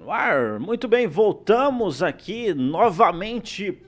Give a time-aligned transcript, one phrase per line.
[0.00, 3.82] No ar, muito bem, voltamos aqui novamente.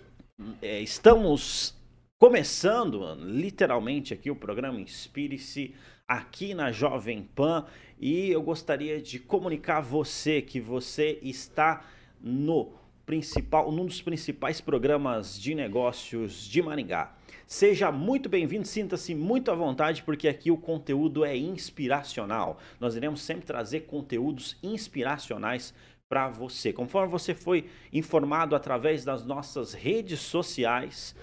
[0.61, 1.75] É, estamos
[2.19, 5.73] começando literalmente aqui o programa Inspire-se
[6.09, 7.65] aqui na Jovem Pan
[7.99, 11.85] e eu gostaria de comunicar a você que você está
[12.21, 12.73] no
[13.07, 17.15] principal, num dos principais programas de negócios de Maringá.
[17.47, 22.61] Seja muito bem-vindo, sinta-se muito à vontade, porque aqui o conteúdo é inspiracional.
[22.79, 25.75] Nós iremos sempre trazer conteúdos inspiracionais
[26.11, 26.73] para você.
[26.73, 31.15] Conforme você foi informado através das nossas redes sociais,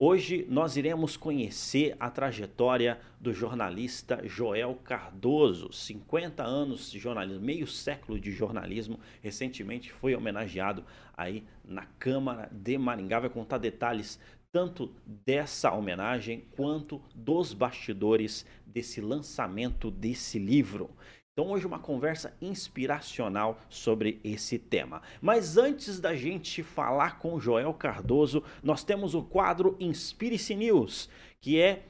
[0.00, 7.66] hoje nós iremos conhecer a trajetória do jornalista Joel Cardoso, 50 anos de jornalismo, meio
[7.66, 10.82] século de jornalismo, recentemente foi homenageado
[11.14, 14.18] aí na Câmara de Maringá, vai contar detalhes
[14.50, 20.88] tanto dessa homenagem quanto dos bastidores desse lançamento desse livro.
[21.36, 25.02] Então, hoje, uma conversa inspiracional sobre esse tema.
[25.20, 31.60] Mas antes da gente falar com Joel Cardoso, nós temos o quadro Inspire-se News, que
[31.60, 31.86] é.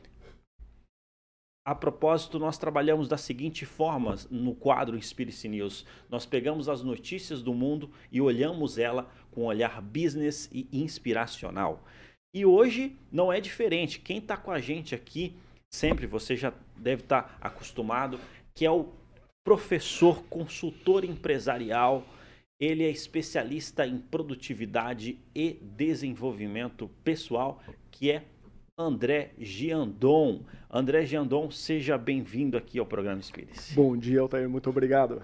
[1.67, 5.85] A propósito, nós trabalhamos da seguinte forma no quadro Inspire-se News.
[6.09, 11.85] Nós pegamos as notícias do mundo e olhamos ela com um olhar business e inspiracional.
[12.35, 14.01] E hoje não é diferente.
[14.01, 15.37] Quem está com a gente aqui,
[15.71, 18.19] sempre você já deve estar tá acostumado,
[18.55, 19.04] que é o
[19.45, 22.03] professor, consultor empresarial,
[22.59, 28.25] ele é especialista em produtividade e desenvolvimento pessoal, que é
[28.79, 30.41] André Giandon.
[30.71, 33.61] André Giandon, seja bem-vindo aqui ao programa Espírito.
[33.75, 35.23] Bom dia, Altair, muito obrigado.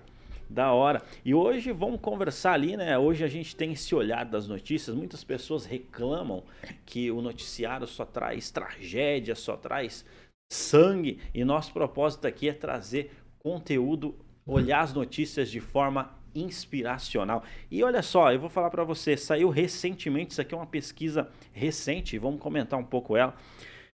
[0.50, 1.02] Da hora.
[1.24, 2.98] E hoje vamos conversar ali, né?
[2.98, 4.94] Hoje a gente tem esse olhar das notícias.
[4.94, 6.42] Muitas pessoas reclamam
[6.84, 10.04] que o noticiário só traz tragédia, só traz
[10.52, 11.20] sangue.
[11.32, 14.14] E nosso propósito aqui é trazer conteúdo,
[14.46, 17.42] olhar as notícias de forma inspiracional.
[17.70, 21.30] E olha só, eu vou falar para você, saiu recentemente, isso aqui é uma pesquisa
[21.52, 23.34] recente, vamos comentar um pouco ela.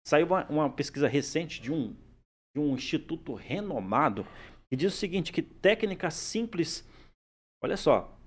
[0.07, 1.94] Saiu uma, uma pesquisa recente de um,
[2.55, 4.27] de um instituto renomado
[4.71, 6.89] e diz o seguinte, que técnica simples,
[7.62, 8.19] olha só,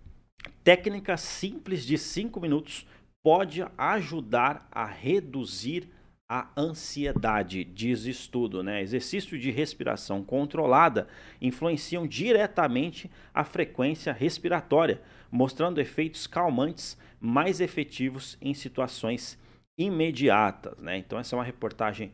[0.63, 2.87] técnica simples de 5 minutos
[3.23, 5.89] pode ajudar a reduzir
[6.27, 8.81] a ansiedade, diz estudo, né?
[8.81, 11.07] Exercício de respiração controlada
[11.39, 19.39] influenciam diretamente a frequência respiratória, mostrando efeitos calmantes mais efetivos em situações
[19.77, 20.97] imediatas, né?
[20.97, 22.11] Então essa é uma reportagem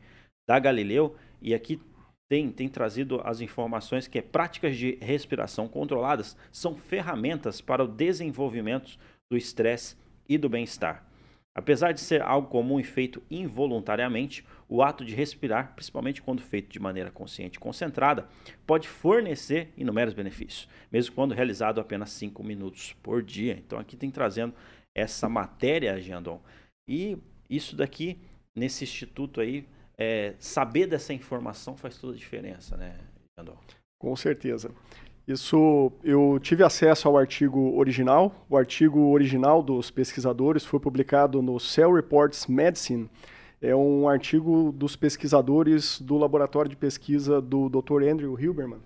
[0.48, 1.80] da Galileu e aqui
[2.30, 8.98] tem, tem trazido as informações que práticas de respiração controladas são ferramentas para o desenvolvimento
[9.30, 9.96] do estresse
[10.28, 11.11] e do bem-estar.
[11.54, 16.72] Apesar de ser algo comum e feito involuntariamente, o ato de respirar, principalmente quando feito
[16.72, 18.30] de maneira consciente e concentrada,
[18.66, 23.54] pode fornecer inúmeros benefícios, mesmo quando realizado apenas 5 minutos por dia.
[23.54, 24.54] Então aqui tem trazendo
[24.96, 26.42] essa matéria, Giandon.
[26.88, 27.18] E
[27.50, 28.18] isso daqui,
[28.56, 32.98] nesse instituto aí, é, saber dessa informação faz toda a diferença, né,
[33.38, 33.58] Giandon?
[34.00, 34.74] Com certeza.
[35.32, 38.46] Isso, eu tive acesso ao artigo original.
[38.50, 43.10] O artigo original dos pesquisadores foi publicado no Cell Reports Medicine.
[43.62, 48.04] É um artigo dos pesquisadores do laboratório de pesquisa do Dr.
[48.04, 48.82] Andrew Hilberman.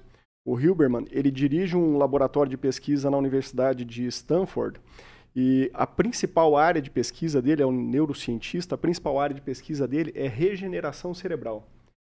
[0.46, 4.80] O Hilberman, ele dirige um laboratório de pesquisa na Universidade de Stanford.
[5.36, 9.88] E a principal área de pesquisa dele, é um neurocientista, a principal área de pesquisa
[9.88, 11.68] dele é regeneração cerebral,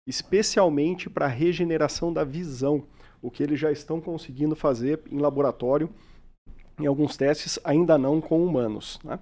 [0.08, 2.88] especialmente para regeneração da visão
[3.26, 5.90] o que eles já estão conseguindo fazer em laboratório,
[6.80, 9.00] em alguns testes, ainda não com humanos.
[9.04, 9.18] Né?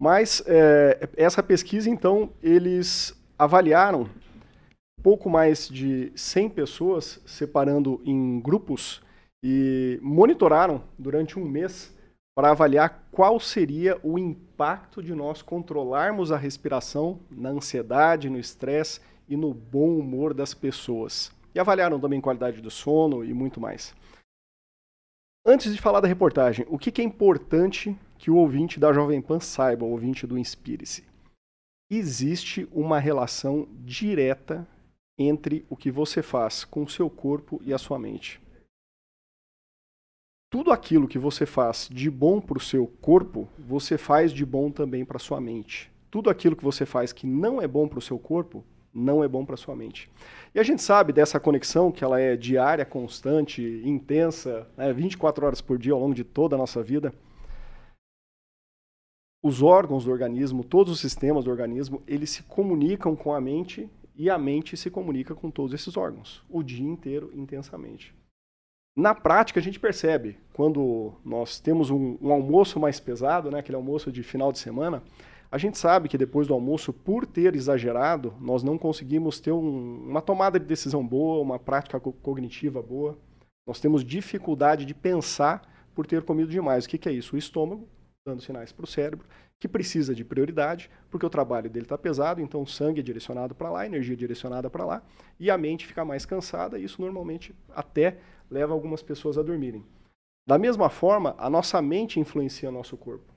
[0.00, 4.08] Mas é, essa pesquisa, então, eles avaliaram
[5.02, 9.02] pouco mais de 100 pessoas, separando em grupos,
[9.44, 11.92] e monitoraram durante um mês
[12.36, 19.00] para avaliar qual seria o impacto de nós controlarmos a respiração na ansiedade, no estresse
[19.28, 21.32] e no bom humor das pessoas.
[21.54, 23.94] E avaliaram também qualidade do sono e muito mais.
[25.44, 29.40] Antes de falar da reportagem, o que é importante que o ouvinte da Jovem Pan
[29.40, 31.04] saiba, o ouvinte do Inspire-se?
[31.90, 34.66] Existe uma relação direta
[35.18, 38.40] entre o que você faz com o seu corpo e a sua mente.
[40.48, 44.70] Tudo aquilo que você faz de bom para o seu corpo, você faz de bom
[44.70, 45.90] também para a sua mente.
[46.10, 49.28] Tudo aquilo que você faz que não é bom para o seu corpo, não é
[49.28, 50.10] bom para sua mente.
[50.54, 55.60] E a gente sabe dessa conexão que ela é diária, constante, intensa, né, 24 horas
[55.60, 57.14] por dia ao longo de toda a nossa vida.
[59.42, 63.90] Os órgãos do organismo, todos os sistemas do organismo, eles se comunicam com a mente
[64.14, 68.14] e a mente se comunica com todos esses órgãos, o dia inteiro, intensamente.
[68.94, 73.76] Na prática, a gente percebe, quando nós temos um, um, almoço mais pesado, né, aquele
[73.76, 75.02] almoço de final de semana,
[75.52, 80.08] a gente sabe que depois do almoço, por ter exagerado, nós não conseguimos ter um,
[80.08, 83.18] uma tomada de decisão boa, uma prática co cognitiva boa.
[83.66, 86.86] Nós temos dificuldade de pensar por ter comido demais.
[86.86, 87.36] O que, que é isso?
[87.36, 87.86] O estômago
[88.26, 89.26] dando sinais para o cérebro
[89.60, 93.54] que precisa de prioridade, porque o trabalho dele está pesado, então o sangue é direcionado
[93.54, 95.02] para lá, a energia é direcionada para lá,
[95.38, 98.18] e a mente fica mais cansada, e isso normalmente até
[98.50, 99.84] leva algumas pessoas a dormirem.
[100.48, 103.31] Da mesma forma, a nossa mente influencia nosso corpo.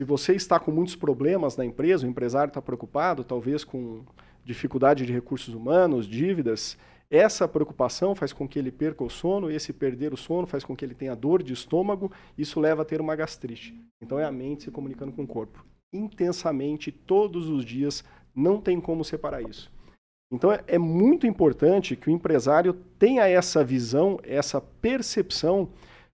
[0.00, 4.04] Se você está com muitos problemas na empresa, o empresário está preocupado, talvez com
[4.44, 6.76] dificuldade de recursos humanos, dívidas,
[7.08, 10.74] essa preocupação faz com que ele perca o sono, esse perder o sono faz com
[10.74, 13.72] que ele tenha dor de estômago, isso leva a ter uma gastrite.
[14.02, 15.64] Então é a mente se comunicando com o corpo.
[15.92, 18.02] Intensamente, todos os dias,
[18.34, 19.70] não tem como separar isso.
[20.32, 25.68] Então é, é muito importante que o empresário tenha essa visão, essa percepção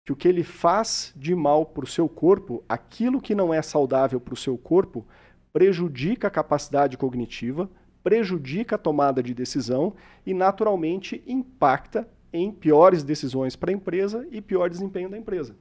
[0.05, 3.61] que o que ele faz de mal para o seu corpo, aquilo que não é
[3.61, 5.05] saudável para o seu corpo,
[5.51, 7.69] prejudica a capacidade cognitiva,
[8.03, 14.41] prejudica a tomada de decisão e, naturalmente, impacta em piores decisões para a empresa e
[14.41, 15.57] pior desempenho da empresa.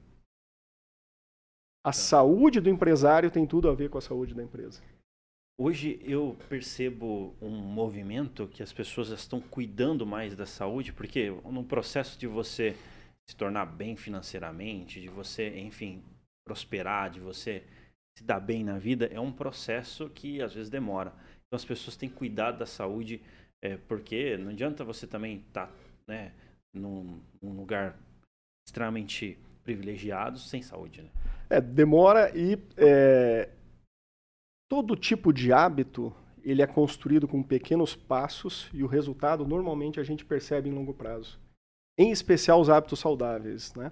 [1.83, 1.93] A tá.
[1.93, 4.79] saúde do empresário tem tudo a ver com a saúde da empresa.
[5.57, 11.63] Hoje eu percebo um movimento que as pessoas estão cuidando mais da saúde, porque no
[11.63, 12.75] processo de você
[13.29, 16.03] se tornar bem financeiramente, de você, enfim,
[16.45, 17.63] prosperar, de você
[18.17, 21.11] se dar bem na vida, é um processo que às vezes demora.
[21.47, 23.21] Então as pessoas têm que cuidar da saúde,
[23.61, 25.73] é, porque não adianta você também estar tá,
[26.07, 26.31] né,
[26.73, 27.97] num, num, lugar
[28.67, 31.01] extremamente privilegiado sem saúde.
[31.01, 31.09] Né?
[31.49, 33.49] É, demora e é,
[34.69, 40.03] todo tipo de hábito ele é construído com pequenos passos e o resultado normalmente a
[40.03, 41.39] gente percebe em longo prazo.
[41.97, 43.91] Em especial os hábitos saudáveis, né?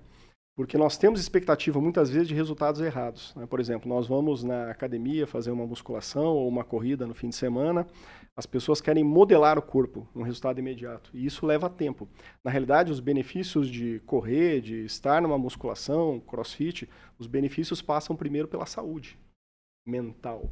[0.56, 3.34] Porque nós temos expectativa muitas vezes de resultados errados.
[3.36, 3.46] Né?
[3.48, 7.36] Por exemplo, nós vamos na academia fazer uma musculação ou uma corrida no fim de
[7.36, 7.88] semana,
[8.36, 12.08] as pessoas querem modelar o corpo, um resultado imediato, e isso leva tempo.
[12.44, 18.48] Na realidade, os benefícios de correr, de estar numa musculação, crossfit, os benefícios passam primeiro
[18.48, 19.20] pela saúde
[19.86, 20.50] mental.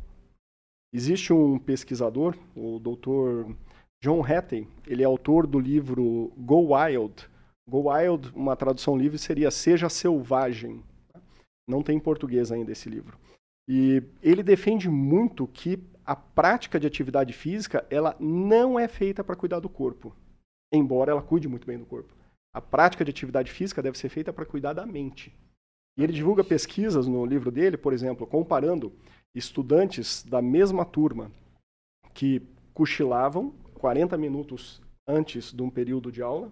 [0.93, 3.51] Existe um pesquisador, o Dr.
[4.03, 7.30] John Hattie, ele é autor do livro Go Wild,
[7.71, 10.83] Go Wild, uma tradução livre, seria Seja Selvagem.
[11.65, 13.17] Não tem em português ainda esse livro.
[13.65, 19.37] E ele defende muito que a prática de atividade física ela não é feita para
[19.37, 20.13] cuidar do corpo,
[20.69, 22.13] embora ela cuide muito bem do corpo.
[22.53, 25.33] A prática de atividade física deve ser feita para cuidar da mente.
[25.97, 28.91] E ele divulga pesquisas no livro dele, por exemplo, comparando
[29.33, 31.31] estudantes da mesma turma
[32.13, 32.41] que
[32.73, 36.51] cochilavam 40 minutos antes de um período de aula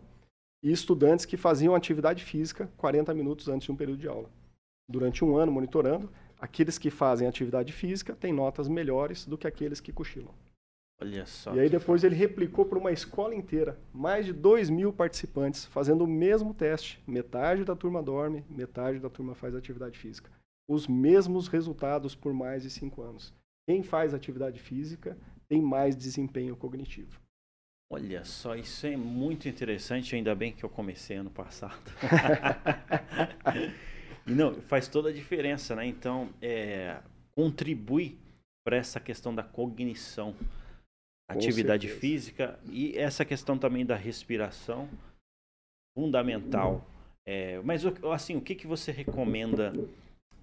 [0.61, 4.29] e estudantes que faziam atividade física 40 minutos antes de um período de aula.
[4.87, 9.79] Durante um ano, monitorando, aqueles que fazem atividade física têm notas melhores do que aqueles
[9.79, 10.33] que cochilam.
[11.01, 11.55] Olha só.
[11.55, 16.03] E aí depois ele replicou para uma escola inteira, mais de 2 mil participantes, fazendo
[16.03, 17.01] o mesmo teste.
[17.07, 20.29] Metade da turma dorme, metade da turma faz atividade física.
[20.67, 23.33] Os mesmos resultados por mais de 5 anos.
[23.65, 25.17] Quem faz atividade física
[25.47, 27.19] tem mais desempenho cognitivo.
[27.91, 31.81] Olha só, isso é muito interessante, ainda bem que eu comecei ano passado.
[34.27, 35.87] e não, faz toda a diferença, né?
[35.87, 36.99] Então, é,
[37.31, 38.15] contribui
[38.63, 41.99] para essa questão da cognição, Com atividade certeza.
[41.99, 44.87] física e essa questão também da respiração,
[45.97, 46.85] fundamental.
[47.25, 49.73] É, mas, assim, o que, que você recomenda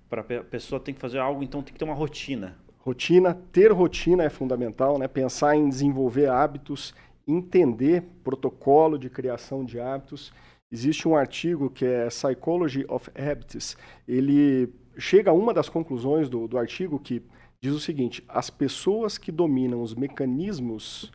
[0.09, 2.59] para a pessoa tem que fazer algo, então tem que ter uma rotina?
[2.81, 5.09] Rotina, ter rotina é fundamental, né?
[5.09, 6.95] Pensar em desenvolver hábitos
[7.27, 10.33] entender protocolo de criação de hábitos.
[10.71, 13.77] Existe um artigo que é Psychology of Habits.
[14.07, 17.23] Ele chega a uma das conclusões do, do artigo que
[17.61, 21.13] diz o seguinte: as pessoas que dominam os mecanismos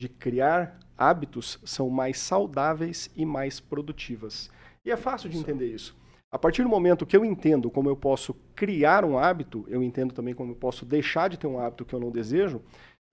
[0.00, 4.50] de criar hábitos são mais saudáveis e mais produtivas.
[4.84, 5.96] E é fácil de entender isso.
[6.30, 10.12] A partir do momento que eu entendo como eu posso criar um hábito, eu entendo
[10.12, 12.60] também como eu posso deixar de ter um hábito que eu não desejo,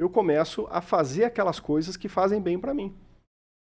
[0.01, 2.91] eu começo a fazer aquelas coisas que fazem bem para mim.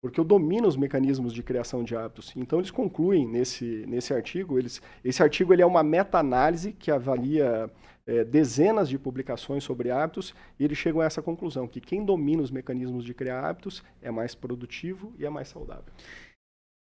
[0.02, 2.32] Porque eu domino os mecanismos de criação de hábitos.
[2.34, 7.70] Então eles concluem nesse, nesse artigo, eles, esse artigo ele é uma meta-análise que avalia
[8.06, 12.42] é, dezenas de publicações sobre hábitos e eles chegam a essa conclusão, que quem domina
[12.42, 15.92] os mecanismos de criar hábitos é mais produtivo e é mais saudável.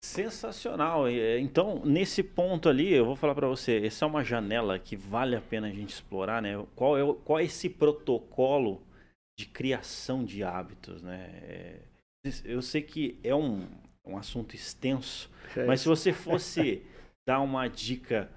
[0.01, 1.09] Sensacional.
[1.09, 4.95] É, então, nesse ponto ali, eu vou falar para você, essa é uma janela que
[4.95, 6.65] vale a pena a gente explorar, né?
[6.73, 8.81] Qual é, qual é esse protocolo
[9.41, 11.29] de criação de hábitos, né?
[11.43, 11.79] É,
[12.45, 13.67] eu sei que é um,
[14.05, 15.29] é um assunto extenso.
[15.57, 16.83] É Mas se você fosse
[17.27, 18.29] dar uma dica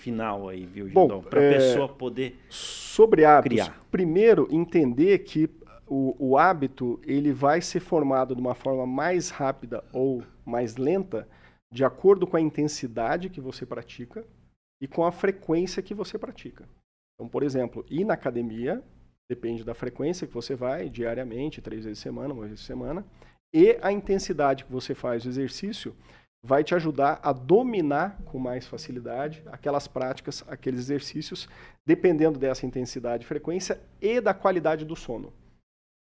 [0.00, 1.20] final aí, viu, Judão?
[1.20, 3.66] Para a é, pessoa poder sobre hábitos.
[3.66, 3.84] Criar.
[3.90, 5.50] Primeiro, entender que
[5.86, 11.28] o, o hábito ele vai ser formado de uma forma mais rápida ou mais lenta
[11.72, 14.24] de acordo com a intensidade que você pratica
[14.80, 16.68] e com a frequência que você pratica.
[17.14, 18.82] Então, por exemplo, ir na academia
[19.34, 23.04] depende da frequência que você vai, diariamente, três vezes por semana, uma vez por semana,
[23.54, 25.94] e a intensidade que você faz o exercício
[26.44, 31.48] vai te ajudar a dominar com mais facilidade aquelas práticas, aqueles exercícios,
[31.86, 35.32] dependendo dessa intensidade, frequência e da qualidade do sono.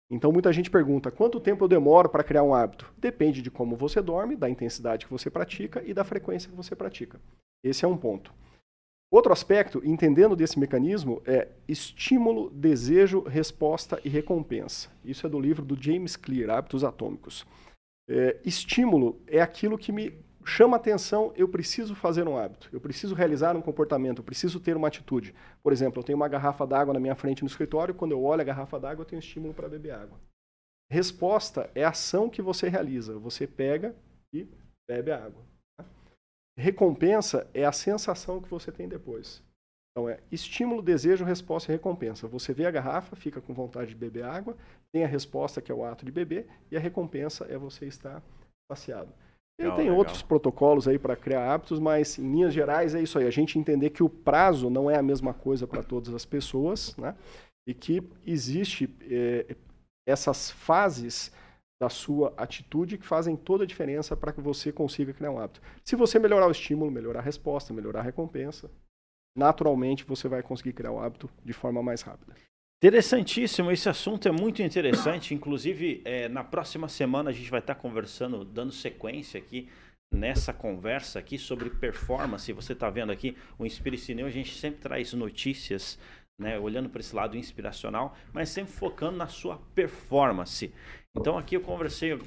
[0.09, 2.91] Então muita gente pergunta: quanto tempo eu demoro para criar um hábito?
[2.97, 6.75] Depende de como você dorme, da intensidade que você pratica e da frequência que você
[6.75, 7.19] pratica.
[7.63, 8.33] Esse é um ponto.
[9.11, 14.89] Outro aspecto, entendendo desse mecanismo, é estímulo, desejo, resposta e recompensa.
[15.03, 17.45] Isso é do livro do James Clear, Hábitos Atômicos.
[18.07, 20.13] É, estímulo é aquilo que me
[20.45, 24.75] chama atenção, eu preciso fazer um hábito, eu preciso realizar um comportamento, eu preciso ter
[24.75, 25.33] uma atitude.
[25.61, 28.41] Por exemplo, eu tenho uma garrafa d'água na minha frente no escritório, quando eu olho
[28.41, 30.19] a garrafa d'água, eu tenho estímulo para beber água.
[30.91, 33.95] Resposta é a ação que você realiza, você pega
[34.33, 34.47] e
[34.87, 35.43] bebe a água.
[36.59, 39.41] Recompensa é a sensação que você tem depois.
[39.91, 42.27] Então é estímulo, desejo, resposta e recompensa.
[42.27, 44.55] Você vê a garrafa, fica com vontade de beber água,
[44.91, 48.21] tem a resposta que é o ato de beber e a recompensa é você estar
[48.71, 49.11] saciado.
[49.59, 49.97] Legal, tem legal.
[49.97, 53.25] outros protocolos aí para criar hábitos, mas em linhas gerais é isso aí.
[53.27, 56.95] A gente entender que o prazo não é a mesma coisa para todas as pessoas,
[56.97, 57.15] né?
[57.67, 59.55] E que existe é,
[60.07, 61.31] essas fases
[61.79, 65.61] da sua atitude que fazem toda a diferença para que você consiga criar um hábito.
[65.83, 68.69] Se você melhorar o estímulo, melhorar a resposta, melhorar a recompensa,
[69.37, 72.35] naturalmente você vai conseguir criar o hábito de forma mais rápida.
[72.81, 75.33] Interessantíssimo, esse assunto é muito interessante.
[75.33, 79.69] Inclusive, é, na próxima semana a gente vai estar conversando, dando sequência aqui
[80.11, 82.51] nessa conversa aqui sobre performance.
[82.53, 85.99] Você está vendo aqui o Inspire a gente sempre traz notícias,
[86.39, 90.73] né, olhando para esse lado inspiracional, mas sempre focando na sua performance.
[91.15, 92.17] Então aqui eu conversei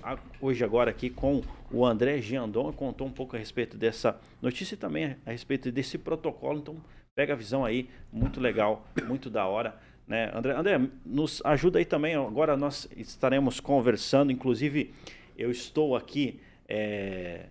[0.40, 4.78] hoje agora aqui com o André Giandon, contou um pouco a respeito dessa notícia e
[4.78, 6.59] também a respeito desse protocolo.
[6.59, 6.76] Então
[7.14, 9.75] pega a visão aí, muito legal, muito da hora.
[10.07, 10.31] Né?
[10.35, 12.14] André, André, nos ajuda aí também.
[12.16, 14.92] Agora nós estaremos conversando, inclusive
[15.38, 17.47] eu estou aqui é,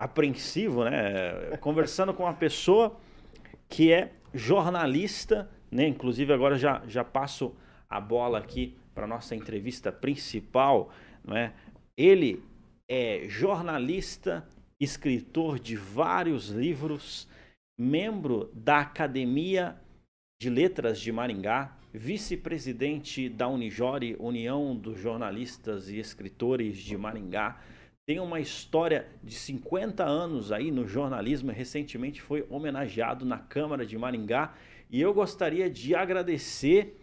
[0.00, 1.56] apreensivo, né?
[1.60, 2.96] conversando com uma pessoa
[3.68, 5.88] que é jornalista, né?
[5.88, 7.52] inclusive agora já, já passo
[7.90, 10.92] a bola aqui para nossa entrevista principal.
[11.24, 11.52] Né?
[11.96, 12.40] Ele
[12.88, 14.46] é jornalista,
[14.78, 17.26] escritor de vários livros,
[17.76, 19.76] membro da Academia
[20.40, 27.60] de Letras de Maringá, vice-presidente da Unijore, União dos Jornalistas e Escritores de Maringá.
[28.06, 33.98] Tem uma história de 50 anos aí no jornalismo, recentemente foi homenageado na Câmara de
[33.98, 34.54] Maringá.
[34.94, 36.96] E eu gostaria de agradecer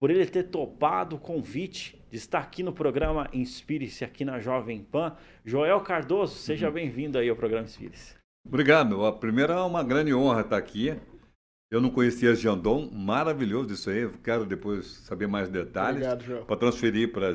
[0.00, 4.82] por ele ter topado o convite de estar aqui no programa Inspire-se aqui na Jovem
[4.82, 5.14] Pan.
[5.44, 6.72] Joel Cardoso, seja uhum.
[6.72, 8.14] bem-vindo aí ao programa Inspire-se.
[8.42, 9.04] Obrigado.
[9.04, 10.98] A primeira é uma grande honra estar aqui.
[11.70, 14.10] Eu não conhecia Jandon, maravilhoso isso aí.
[14.24, 16.06] quero depois saber mais detalhes
[16.46, 17.34] para transferir para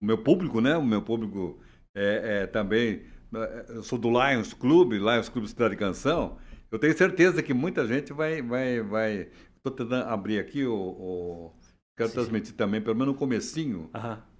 [0.00, 0.76] o meu público, né?
[0.76, 1.58] O meu público
[1.96, 3.02] é, é, também.
[3.34, 6.38] É, eu sou do Lions Club, Lions Clube Cidade Canção.
[6.72, 8.40] Eu tenho certeza que muita gente vai.
[8.40, 9.28] vai, vai...
[9.56, 10.74] Estou tentando abrir aqui o.
[10.74, 11.52] o...
[11.94, 12.56] Quero sim, transmitir sim.
[12.56, 13.90] também, pelo menos no comecinho,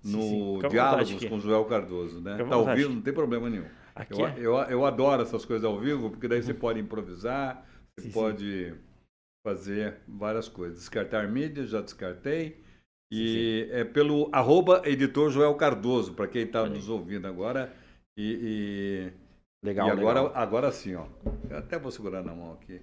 [0.03, 2.41] no sim, Diálogos com Joel Cardoso, né?
[2.41, 3.67] Está ao vivo, não tem problema nenhum.
[4.09, 4.35] Eu, é.
[4.39, 7.63] eu, eu, adoro essas coisas ao vivo, porque daí você pode improvisar,
[7.95, 8.75] você pode
[9.47, 10.79] fazer várias coisas.
[10.79, 12.65] Descartar mídia, já descartei.
[13.13, 17.71] E é pelo arroba editor Joel Cardoso, para quem está nos ouvindo agora.
[18.17, 19.13] E, e
[19.63, 20.37] legal, e agora, legal.
[20.37, 21.07] agora sim, ó.
[21.49, 22.81] Eu até vou segurar na mão aqui,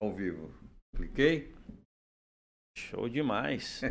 [0.00, 0.50] ao vivo.
[0.96, 1.54] Cliquei.
[2.76, 3.82] Show demais.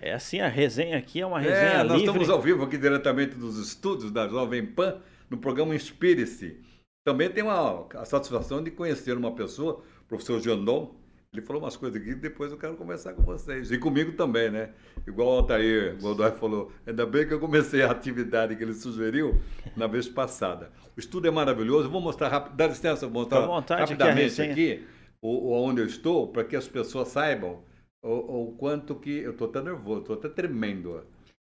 [0.00, 2.06] é assim, a resenha aqui é uma é, resenha é, nós livre.
[2.06, 5.00] estamos ao vivo aqui diretamente dos estúdios da Jovem Pan,
[5.30, 6.60] no programa Inspire-se.
[7.06, 10.94] Também tem uma, a satisfação de conhecer uma pessoa, o professor Jandon,
[11.34, 13.70] ele falou umas coisas aqui depois eu quero conversar com vocês.
[13.70, 14.70] E comigo também, né?
[15.06, 19.40] Igual o Altair Godoy falou, ainda bem que eu comecei a atividade que ele sugeriu
[19.76, 20.70] na vez passada.
[20.96, 21.90] O estudo é maravilhoso.
[21.90, 24.86] vou mostrar rápido, dá licença, vou mostrar rapidamente aqui, aqui
[25.24, 27.64] o, onde eu estou, para que as pessoas saibam
[28.02, 29.18] o, o quanto que.
[29.18, 30.92] Eu estou até nervoso, estou até tremendo.
[30.92, 31.06] Deixa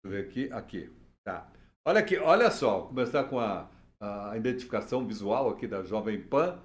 [0.04, 0.90] eu ver aqui, aqui.
[1.22, 1.46] Tá.
[1.86, 3.68] Olha aqui, olha só, começar com a,
[4.00, 6.58] a identificação visual aqui da Jovem Pan.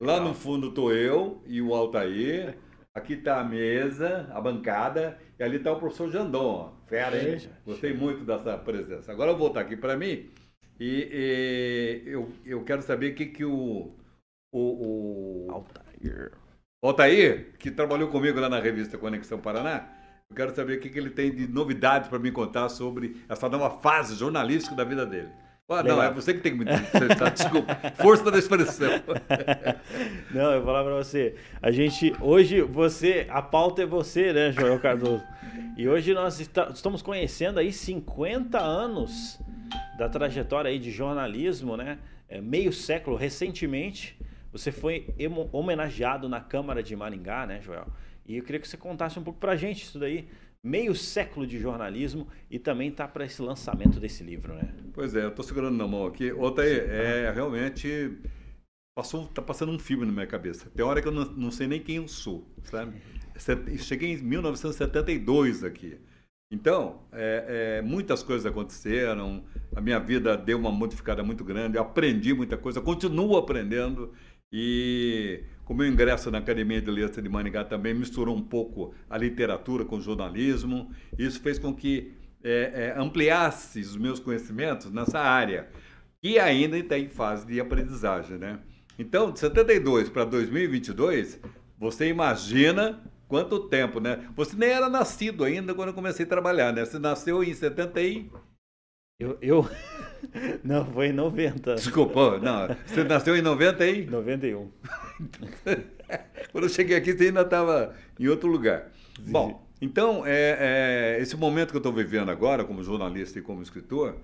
[0.00, 2.58] Lá no fundo estou eu e o Altair.
[2.94, 6.74] Aqui está a mesa, a bancada, e ali está o professor Jandon.
[6.86, 7.38] Fera, hein?
[7.64, 9.12] Gostei muito dessa presença.
[9.12, 10.30] Agora eu vou voltar aqui para mim
[10.80, 11.08] E,
[12.06, 13.94] e eu, eu quero saber o que, que o,
[14.52, 16.32] o, o Altair.
[16.82, 19.88] Altair, que trabalhou comigo lá na revista Conexão Paraná,
[20.30, 23.48] eu quero saber o que, que ele tem de novidades para me contar sobre essa
[23.48, 25.30] nova fase jornalística da vida dele.
[25.68, 27.74] Ah, não, é você que tem que me interessar, desculpa.
[27.96, 28.88] Força da expressão.
[30.30, 31.34] Não, eu vou falar para você.
[31.60, 35.24] A gente, hoje, você, a pauta é você, né, Joel Cardoso?
[35.76, 39.40] E hoje nós está, estamos conhecendo aí 50 anos
[39.98, 41.98] da trajetória aí de jornalismo, né?
[42.28, 44.16] É, meio século, recentemente,
[44.52, 45.12] você foi
[45.50, 47.88] homenageado na Câmara de Maringá, né, Joel?
[48.24, 50.28] E eu queria que você contasse um pouco pra gente isso daí
[50.66, 54.74] meio século de jornalismo e também está para esse lançamento desse livro, né?
[54.92, 56.32] Pois é, eu estou segurando na mão aqui.
[56.32, 58.18] Outra é realmente
[58.96, 60.68] passou, tá passando um filme na minha cabeça.
[60.74, 63.00] Tem hora que eu não, não sei nem quem eu sou, sabe?
[63.78, 65.98] Cheguei em 1972 aqui.
[66.50, 69.44] Então, é, é, muitas coisas aconteceram,
[69.74, 74.12] a minha vida deu uma modificada muito grande, eu aprendi muita coisa, continuo aprendendo
[74.52, 78.94] e com o meu ingresso na Academia de Letras de Maningá também misturou um pouco
[79.10, 80.92] a literatura com o jornalismo.
[81.18, 85.68] Isso fez com que é, é, ampliasse os meus conhecimentos nessa área,
[86.22, 88.38] que ainda está em fase de aprendizagem.
[88.38, 88.60] Né?
[88.96, 91.40] Então, de 72 para 2022,
[91.76, 94.24] você imagina quanto tempo, né?
[94.36, 96.84] Você nem era nascido ainda quando eu comecei a trabalhar, né?
[96.84, 98.30] Você nasceu em 70 e...
[99.18, 99.68] Eu, eu...
[100.64, 101.74] Não, foi em 90.
[101.76, 102.68] Desculpa, não.
[102.86, 104.06] Você nasceu em 90 aí?
[104.06, 104.70] 91.
[106.52, 108.90] Quando eu cheguei aqui, você ainda estava em outro lugar.
[109.16, 109.32] Sim.
[109.32, 113.62] Bom, então, é, é, esse momento que eu estou vivendo agora, como jornalista e como
[113.62, 114.16] escritor,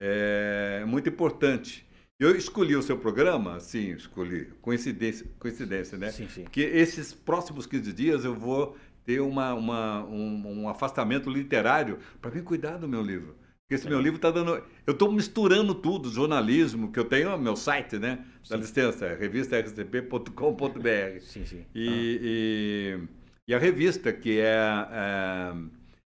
[0.00, 1.86] é muito importante.
[2.18, 6.10] Eu escolhi o seu programa, sim, escolhi, coincidência, coincidência né?
[6.10, 6.44] Sim, sim.
[6.44, 8.74] Porque esses próximos 15 dias eu vou
[9.04, 13.36] ter uma, uma um, um afastamento literário para me cuidar do meu livro.
[13.66, 14.62] Porque esse meu livro está dando.
[14.86, 18.24] Eu estou misturando tudo, jornalismo, que eu tenho meu site, né?
[18.44, 18.50] Sim.
[18.50, 21.20] Dá licença, é revistarcp.com.br.
[21.20, 21.64] Sim, sim.
[21.74, 21.92] E, ah.
[22.22, 23.00] e,
[23.48, 24.54] e, a revista, que é.
[24.92, 25.52] é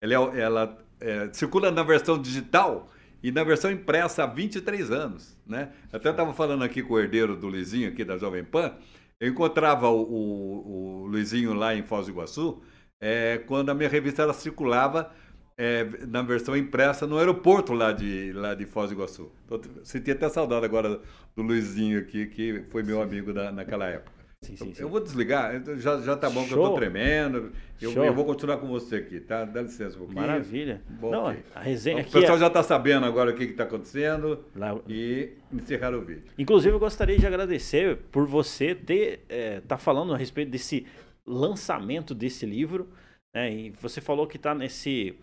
[0.02, 2.90] ela, é, ela é, circula na versão digital
[3.22, 5.70] e na versão impressa há 23 anos, né?
[5.90, 8.74] Até estava falando aqui com o herdeiro do Luizinho, aqui da Jovem Pan.
[9.18, 12.62] Eu encontrava o, o, o Luizinho lá em Foz do Iguaçu,
[13.00, 15.10] é, quando a minha revista ela circulava
[15.58, 19.32] é, na versão impressa no aeroporto lá de, lá de Foz do Iguaçu.
[19.48, 21.00] Tô, senti até saudade agora
[21.34, 24.16] do Luizinho aqui, que foi meu amigo da, naquela época.
[24.40, 24.82] Sim, sim, sim.
[24.82, 26.46] Eu vou desligar, já, já tá bom Show.
[26.46, 27.50] que eu tô tremendo.
[27.80, 29.44] Eu, eu, vou continuar com você aqui, tá?
[29.44, 30.20] Dá licença um pouquinho.
[30.20, 30.80] Maravilha.
[30.88, 32.40] Bom, Não, a resenha então, O pessoal é...
[32.40, 34.78] já está sabendo agora o que está acontecendo Lá...
[34.88, 36.22] e encerrar o vídeo.
[36.38, 40.86] Inclusive, eu gostaria de agradecer por você ter é, tá falando a respeito desse
[41.26, 42.88] lançamento desse livro.
[43.34, 43.52] Né?
[43.52, 45.16] E você falou que está nesse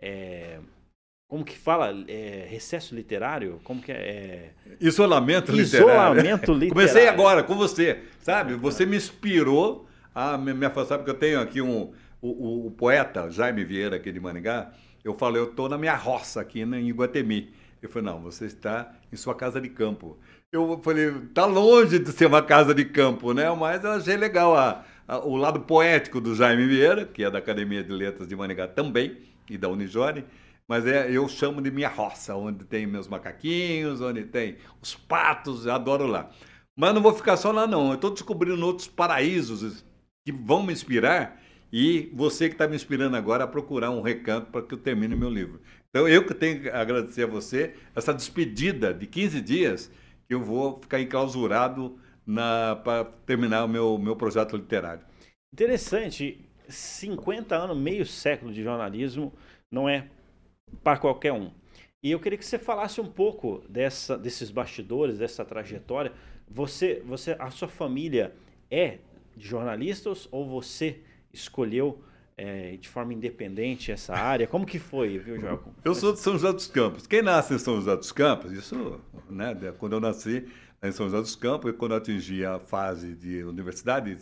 [0.00, 0.58] é,
[1.30, 1.94] como que fala?
[2.08, 3.60] É, recesso literário?
[3.62, 3.94] Como que é?
[3.94, 6.68] é Isolamento, Isolamento literário.
[6.70, 8.54] Comecei agora com você, sabe?
[8.54, 13.64] Você me inspirou a me afastar, porque eu tenho aqui um, o, o poeta Jaime
[13.64, 14.72] Vieira, aqui de Maningá.
[15.04, 17.54] Eu falei, eu estou na minha roça aqui né, em Iguatemi.
[17.80, 20.18] Ele falou, não, você está em sua casa de campo.
[20.50, 23.48] Eu falei, tá longe de ser uma casa de campo, né?
[23.54, 27.38] Mas eu achei legal a, a, o lado poético do Jaime Vieira, que é da
[27.38, 30.24] Academia de Letras de Maningá também e da Unijore,
[30.66, 35.66] mas é, eu chamo de minha roça, onde tem meus macaquinhos, onde tem os patos,
[35.66, 36.30] adoro lá.
[36.76, 39.84] Mas não vou ficar só lá não, eu estou descobrindo outros paraísos
[40.24, 41.40] que vão me inspirar
[41.72, 45.14] e você que está me inspirando agora a procurar um recanto para que eu termine
[45.14, 45.60] meu livro.
[45.88, 49.90] Então eu que tenho que agradecer a você essa despedida de 15 dias
[50.26, 51.98] que eu vou ficar enclausurado
[52.84, 55.02] para terminar o meu, meu projeto literário.
[55.52, 56.48] Interessante.
[56.70, 59.32] 50 anos, meio século de jornalismo,
[59.70, 60.08] não é
[60.82, 61.50] para qualquer um.
[62.02, 66.12] E eu queria que você falasse um pouco dessa, desses bastidores, dessa trajetória.
[66.48, 68.34] Você, você, a sua família
[68.70, 68.98] é
[69.36, 71.00] de jornalistas ou você
[71.32, 72.02] escolheu
[72.36, 74.46] é, de forma independente essa área?
[74.46, 75.60] Como que foi, viu, João?
[75.84, 77.06] Eu sou de São José dos Campos.
[77.06, 80.48] Quem nasce em São José dos Campos, isso, né, quando eu nasci
[80.82, 84.16] em São José dos Campos e quando eu atingi a fase de universidade,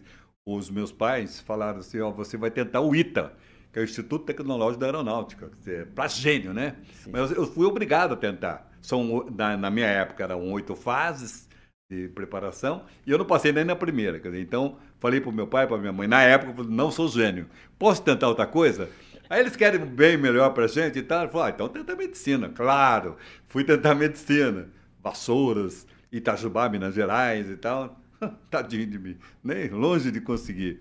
[0.57, 3.33] os meus pais falaram assim, ó, você vai tentar o ITA,
[3.73, 5.51] que é o Instituto Tecnológico da Aeronáutica,
[5.95, 6.77] para gênio, né?
[7.05, 7.11] Sim.
[7.13, 8.71] Mas eu fui obrigado a tentar.
[8.81, 11.47] São, na, na, minha época eram oito fases
[11.91, 14.19] de preparação e eu não passei nem na primeira.
[14.19, 17.47] Dizer, então, falei para o meu pai, para minha mãe, na época, não sou gênio,
[17.79, 18.89] posso tentar outra coisa?
[19.29, 21.25] Aí eles querem bem melhor para a gente e tal.
[21.25, 22.49] Eu falei, ah, então tenta medicina.
[22.49, 24.71] Claro, fui tentar medicina.
[25.03, 28.01] Vassouras, Itajubá, Minas Gerais e tal.
[28.51, 30.81] Tadinho de mim, nem longe de conseguir.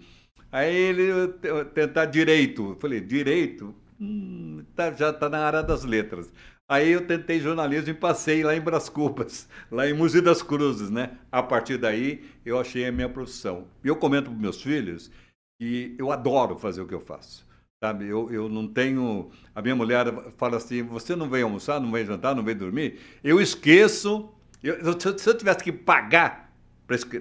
[0.52, 1.28] Aí ele
[1.74, 2.78] tentar direito.
[2.80, 3.76] Falei, direito?
[4.00, 6.32] Hum, tá, já está na área das letras.
[6.70, 10.90] Aí eu tentei jornalismo e passei lá em Bras Cubas, lá em Mogi das Cruzes,
[10.90, 11.18] né?
[11.32, 13.68] A partir daí eu achei a minha profissão.
[13.84, 15.10] E eu comento para meus filhos
[15.60, 17.48] que eu adoro fazer o que eu faço.
[17.82, 19.30] Sabe, eu, eu não tenho.
[19.54, 23.00] A minha mulher fala assim: você não vem almoçar, não vem jantar, não vem dormir.
[23.24, 24.30] Eu esqueço.
[24.64, 26.47] Eu, se eu tivesse que pagar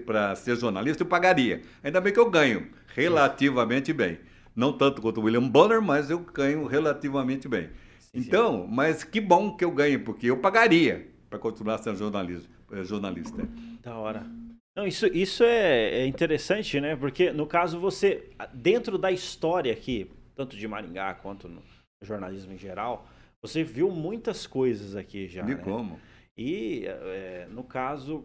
[0.05, 1.62] para ser jornalista, eu pagaria.
[1.83, 4.18] Ainda bem que eu ganho relativamente bem.
[4.55, 7.68] Não tanto quanto o William Bonner, mas eu ganho relativamente bem.
[8.14, 12.48] Então, mas que bom que eu ganhe, porque eu pagaria para continuar sendo jornalista.
[12.72, 13.46] Eh, jornalista.
[13.83, 14.26] Da hora.
[14.74, 16.96] Não, isso, isso é, é, interessante, né?
[16.96, 21.62] Porque, no caso, você, dentro da história aqui, tanto de Maringá quanto no
[22.02, 23.09] jornalismo em geral,
[23.40, 25.42] você viu muitas coisas aqui já.
[25.42, 25.62] De né?
[25.62, 25.98] como?
[26.37, 28.24] E, é, no caso,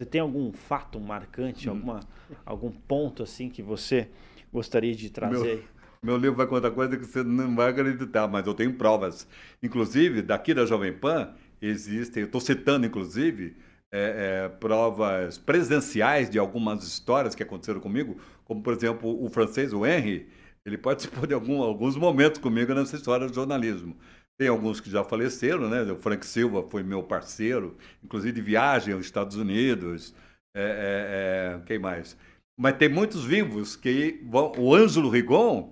[0.00, 1.72] você tem algum fato marcante, hum.
[1.72, 2.00] alguma,
[2.46, 4.08] algum ponto assim que você
[4.50, 5.56] gostaria de trazer?
[5.56, 5.80] Meu...
[6.02, 9.28] Meu livro vai contar coisa que você não vai acreditar, mas eu tenho provas.
[9.62, 13.54] Inclusive, daqui da Jovem Pan, existem, eu estou citando, inclusive,
[13.92, 19.74] é, é, provas presenciais de algumas histórias que aconteceram comigo, como, por exemplo, o francês,
[19.74, 20.26] o Henry,
[20.64, 23.94] ele participou de algum, alguns momentos comigo nessa história do jornalismo.
[24.40, 25.82] Tem alguns que já faleceram, né?
[25.92, 30.14] O Frank Silva foi meu parceiro, inclusive de viagem aos Estados Unidos.
[30.56, 32.16] É, é, é, quem mais?
[32.58, 34.50] Mas tem muitos vivos que vão.
[34.56, 35.70] O Ângelo Rigon,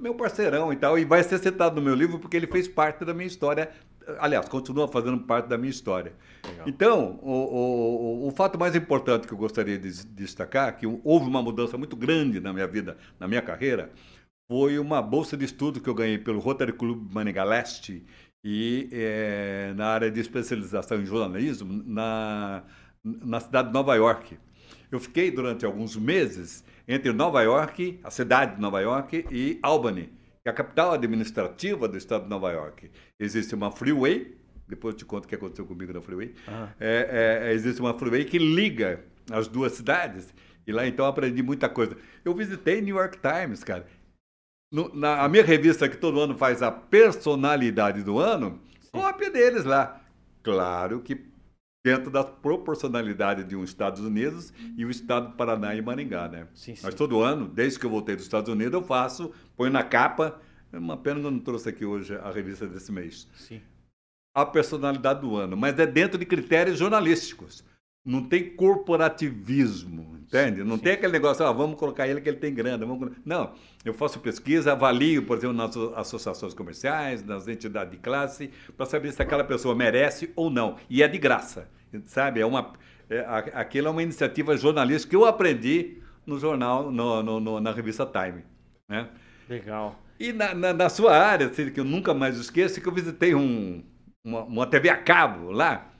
[0.00, 3.04] meu parceirão e tal, e vai ser citado no meu livro porque ele fez parte
[3.04, 3.70] da minha história.
[4.18, 6.14] Aliás, continua fazendo parte da minha história.
[6.42, 6.66] Legal.
[6.66, 11.42] Então, o, o, o, fato mais importante que eu gostaria de destacar, que houve uma
[11.42, 13.90] mudança muito grande na minha vida, na minha carreira,
[14.48, 18.04] foi uma bolsa de estudo que eu ganhei pelo Rotary Club Maningá Leste
[18.44, 22.62] e é, na área de especialização em jornalismo na,
[23.02, 24.38] na cidade de Nova York.
[24.90, 30.12] Eu fiquei durante alguns meses entre Nova York, a cidade de Nova York, e Albany,
[30.42, 32.88] que é a capital administrativa do estado de Nova York.
[33.18, 34.36] Existe uma freeway,
[34.68, 36.32] depois eu te conto o que aconteceu comigo na freeway.
[36.46, 36.68] Ah.
[36.78, 40.32] É, é, existe uma freeway que liga as duas cidades,
[40.64, 41.96] e lá então aprendi muita coisa.
[42.24, 43.86] Eu visitei New York Times, cara.
[44.70, 48.60] No, na, a minha revista que todo ano faz a personalidade do ano,
[48.92, 50.00] cópia deles lá.
[50.42, 51.26] Claro que
[51.84, 56.48] dentro da proporcionalidade de um Estados Unidos e o Estado do Paraná e Maringá, né?
[56.52, 56.80] Sim, sim.
[56.82, 60.40] Mas todo ano, desde que eu voltei dos Estados Unidos, eu faço, ponho na capa,
[60.72, 63.28] é uma pena que eu não trouxe aqui hoje a revista desse mês.
[63.36, 63.62] Sim.
[64.34, 67.64] A personalidade do ano, mas é dentro de critérios jornalísticos.
[68.06, 70.62] Não tem corporativismo, entende?
[70.62, 70.82] Não sim.
[70.84, 72.86] tem aquele negócio, ah, vamos colocar ele que ele tem grana.
[72.86, 73.10] Vamos...
[73.24, 73.52] Não,
[73.84, 79.12] eu faço pesquisa, avalio, por exemplo, nas associações comerciais, nas entidades de classe, para saber
[79.12, 80.76] se aquela pessoa merece ou não.
[80.88, 81.68] E é de graça
[82.04, 82.40] sabe?
[82.40, 82.72] É uma,
[83.08, 83.20] é,
[83.54, 88.06] aquilo é uma iniciativa jornalística que eu aprendi no jornal, no, no, no na revista
[88.06, 88.44] Time.
[88.88, 89.08] Né?
[89.48, 89.98] Legal.
[90.18, 93.34] E na, na, na, sua área, assim, que eu nunca mais esqueço, que eu visitei
[93.34, 93.82] um,
[94.24, 95.92] uma, uma TV a cabo lá,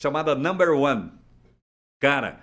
[0.00, 1.12] chamada Number One.
[2.00, 2.40] Cara,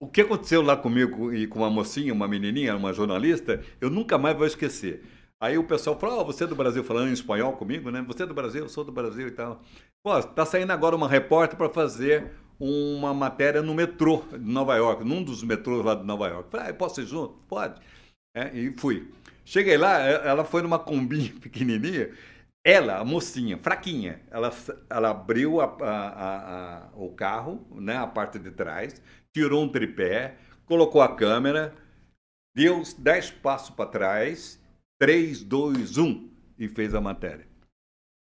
[0.00, 4.16] o que aconteceu lá comigo e com uma mocinha, uma menininha, uma jornalista, eu nunca
[4.16, 5.04] mais vou esquecer.
[5.40, 8.02] Aí o pessoal falou, oh, você é do Brasil, falando em espanhol comigo, né?
[8.08, 9.62] Você é do Brasil, eu sou do Brasil e tal.
[10.02, 15.04] Pô, tá saindo agora uma repórter para fazer uma matéria no metrô de Nova York,
[15.04, 16.50] num dos metrôs lá de Nova York.
[16.50, 17.34] Falei, ah, posso ir junto?
[17.46, 17.80] Pode.
[18.34, 19.08] É, e fui.
[19.44, 22.10] Cheguei lá, ela foi numa combinha pequenininha.
[22.70, 24.52] Ela, a mocinha, fraquinha, ela,
[24.90, 29.00] ela abriu a, a, a, o carro, né, a parte de trás,
[29.32, 31.74] tirou um tripé, colocou a câmera,
[32.54, 34.62] deu 10 passos para trás,
[34.98, 37.48] 3, 2, 1 e fez a matéria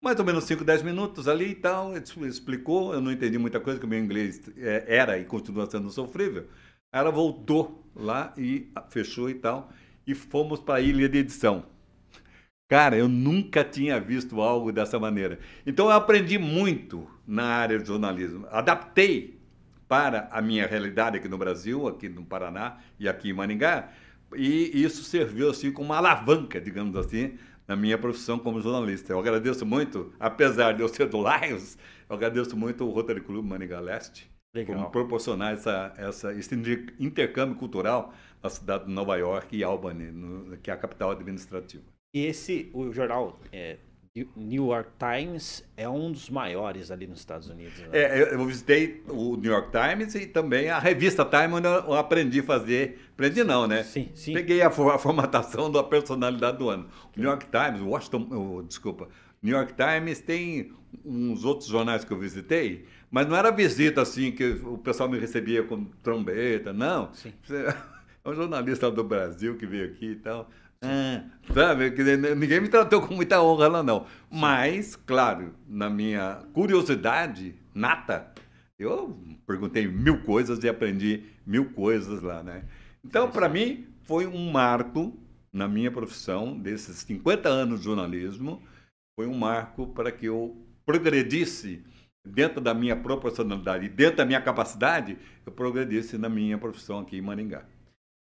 [0.04, 3.80] mais ou menos 5, 10 minutos ali e tal, explicou, eu não entendi muita coisa,
[3.80, 6.48] que o meu inglês é, era e continua sendo sofrível.
[6.94, 9.72] Ela voltou lá e fechou e tal,
[10.06, 11.66] e fomos para a ilha de edição.
[12.68, 15.40] Cara, eu nunca tinha visto algo dessa maneira.
[15.66, 18.46] Então eu aprendi muito na área de jornalismo.
[18.52, 19.38] Adaptei
[19.88, 23.90] para a minha realidade aqui no Brasil, aqui no Paraná e aqui em Maningá,
[24.36, 29.14] e isso serviu assim como uma alavanca, digamos assim, na minha profissão como jornalista.
[29.14, 31.78] Eu agradeço muito, apesar de eu ser do Lions,
[32.10, 34.84] eu agradeço muito o Rotary Club Maningá Leste Legal.
[34.84, 36.54] por proporcionar essa, essa, esse
[37.00, 41.84] intercâmbio cultural na cidade de Nova York e Albany, no, que é a capital administrativa.
[42.18, 43.78] E esse, o jornal é,
[44.36, 47.78] New York Times é um dos maiores ali nos Estados Unidos.
[47.78, 47.90] Né?
[47.92, 52.40] É, eu visitei o New York Times e também a revista Time, onde eu aprendi
[52.40, 53.00] a fazer.
[53.14, 53.84] Aprendi não, né?
[53.84, 54.34] Sim, sim.
[54.34, 56.88] Peguei a, a formatação da personalidade do ano.
[57.16, 59.08] O New York Times, Washington, oh, desculpa,
[59.40, 60.72] New York Times tem
[61.06, 65.20] uns outros jornais que eu visitei, mas não era visita assim que o pessoal me
[65.20, 67.14] recebia com trombeta, não.
[67.14, 67.32] Sim.
[68.26, 70.50] É um jornalista do Brasil que veio aqui e tal.
[70.82, 71.90] Ah, sabe?
[72.36, 74.06] Ninguém me tratou com muita honra lá, não.
[74.30, 78.32] Mas, claro, na minha curiosidade nata,
[78.78, 82.64] eu perguntei mil coisas e aprendi mil coisas lá, né?
[83.04, 85.18] Então, para mim, foi um marco
[85.52, 88.62] na minha profissão, desses 50 anos de jornalismo,
[89.16, 91.84] foi um marco para que eu progredisse
[92.24, 97.18] dentro da minha proporcionalidade e dentro da minha capacidade, eu progredisse na minha profissão aqui
[97.18, 97.66] em Maringá.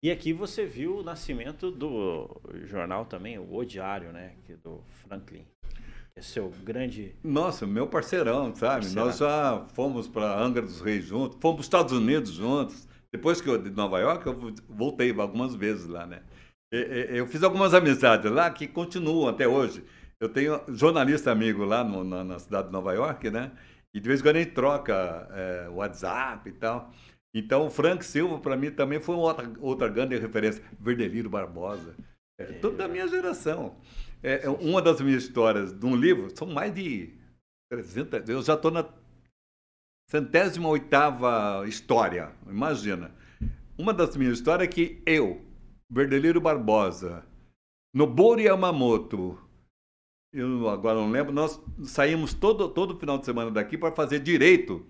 [0.01, 4.33] E aqui você viu o nascimento do jornal também, o Diário, né?
[4.63, 5.45] Do Franklin.
[6.15, 7.15] É seu grande.
[7.21, 8.83] Nossa, meu parceirão, sabe?
[8.83, 9.05] Parceirão.
[9.05, 12.87] Nós já fomos para Angra dos Reis juntos, fomos para os Estados Unidos juntos.
[13.11, 16.21] Depois que eu de Nova York, eu voltei algumas vezes lá, né?
[16.71, 19.83] Eu fiz algumas amizades lá que continuam até hoje.
[20.19, 23.51] Eu tenho jornalista amigo lá no, na, na, cidade de Nova York, né?
[23.93, 26.91] E de vez em quando a gente troca é, WhatsApp e tal.
[27.33, 30.63] Então, o Frank Silva, para mim, também foi outra, outra grande referência.
[30.79, 31.95] Verdeliro Barbosa.
[32.37, 33.75] É, tudo da minha geração.
[34.23, 37.13] É, é, uma das minhas histórias de um livro, são mais de
[37.69, 38.27] 300.
[38.29, 38.87] Eu já estou na
[40.09, 43.13] centésima oitava história, imagina.
[43.77, 45.45] Uma das minhas histórias é que eu,
[45.89, 47.23] Verdeliro Barbosa,
[47.93, 49.39] Nobori Yamamoto,
[50.33, 54.85] eu agora não lembro, nós saímos todo, todo final de semana daqui para fazer direito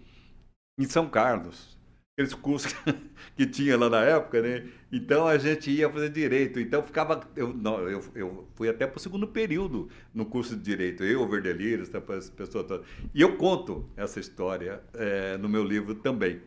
[0.77, 1.78] em São Carlos
[2.19, 2.75] aqueles cursos
[3.35, 4.67] que tinha lá na época, né?
[4.91, 6.59] Então a gente ia fazer direito.
[6.59, 7.21] Então ficava.
[7.35, 11.21] Eu, não, eu, eu fui até para o segundo período no curso de direito, eu,
[11.21, 12.83] o Verdelires, essa pessoa toda.
[13.13, 16.41] E eu conto essa história é, no meu livro também.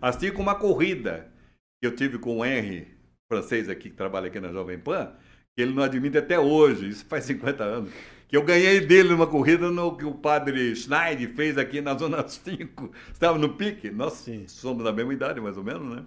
[0.00, 1.32] Assim como a corrida
[1.80, 2.88] que eu tive com o Henry,
[3.30, 5.14] francês aqui, que trabalha aqui na Jovem Pan,
[5.56, 7.90] que ele não admite até hoje, isso faz 50 anos
[8.28, 12.26] que eu ganhei dele numa corrida no que o padre Schneider fez aqui na Zona
[12.28, 12.90] 5.
[13.12, 13.90] Estava no pique.
[13.90, 14.44] Nós Sim.
[14.46, 16.04] somos da mesma idade, mais ou menos, né?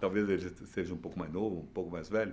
[0.00, 2.32] Talvez ele seja um pouco mais novo, um pouco mais velho.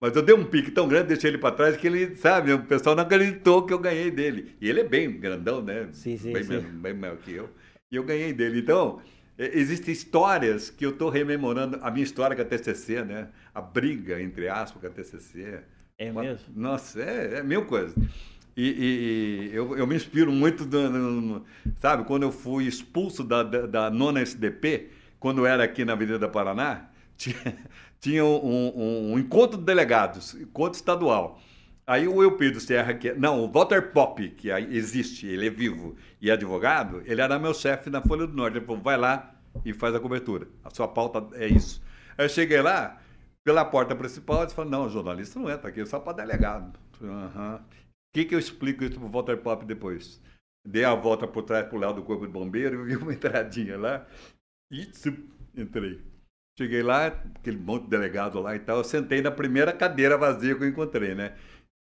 [0.00, 2.64] Mas eu dei um pique tão grande, deixei ele para trás, que ele, sabe, o
[2.64, 4.56] pessoal não acreditou que eu ganhei dele.
[4.60, 5.88] E ele é bem grandão, né?
[5.92, 6.58] Sim, sim, bem, sim.
[6.58, 7.50] bem maior que eu.
[7.92, 8.60] E eu ganhei dele.
[8.60, 9.00] Então,
[9.38, 11.78] existem histórias que eu estou rememorando.
[11.82, 13.28] A minha história com a TCC, né?
[13.54, 15.60] A briga, entre aspas, com a TCC.
[15.98, 16.46] É mesmo?
[16.56, 17.94] Nossa, é, é mil coisas.
[18.56, 21.44] E, e, eu, eu, me inspiro muito, do, no,
[21.78, 26.28] sabe, quando eu fui expulso da, da, da, nona SDP, quando era aqui na Avenida
[26.28, 27.56] Paraná, tinha,
[28.00, 31.40] tinha um, um, um, encontro de delegados, encontro estadual.
[31.86, 35.96] Aí o Eupídio Serra, que, é, não, o Walter Pop, que existe, ele é vivo
[36.20, 38.58] e é advogado, ele era meu chefe na Folha do Norte.
[38.58, 39.34] Ele falou, vai lá
[39.64, 40.46] e faz a cobertura.
[40.64, 41.82] A sua pauta é isso.
[42.16, 42.98] Aí eu cheguei lá,
[43.42, 46.78] pela porta principal, eles falaram, não, jornalista não é, tá aqui só para delegado.
[47.00, 47.58] Uhum
[48.12, 50.20] que, que eu explico isso para o Walter Pop depois?
[50.66, 53.78] Dei a volta por trás para o lado do corpo de bombeiro, vi uma entradinha
[53.78, 54.06] lá
[54.70, 54.90] e
[55.56, 56.00] entrei.
[56.58, 60.54] Cheguei lá, aquele monte de delegado lá e tal, eu sentei na primeira cadeira vazia
[60.54, 61.36] que eu encontrei, né?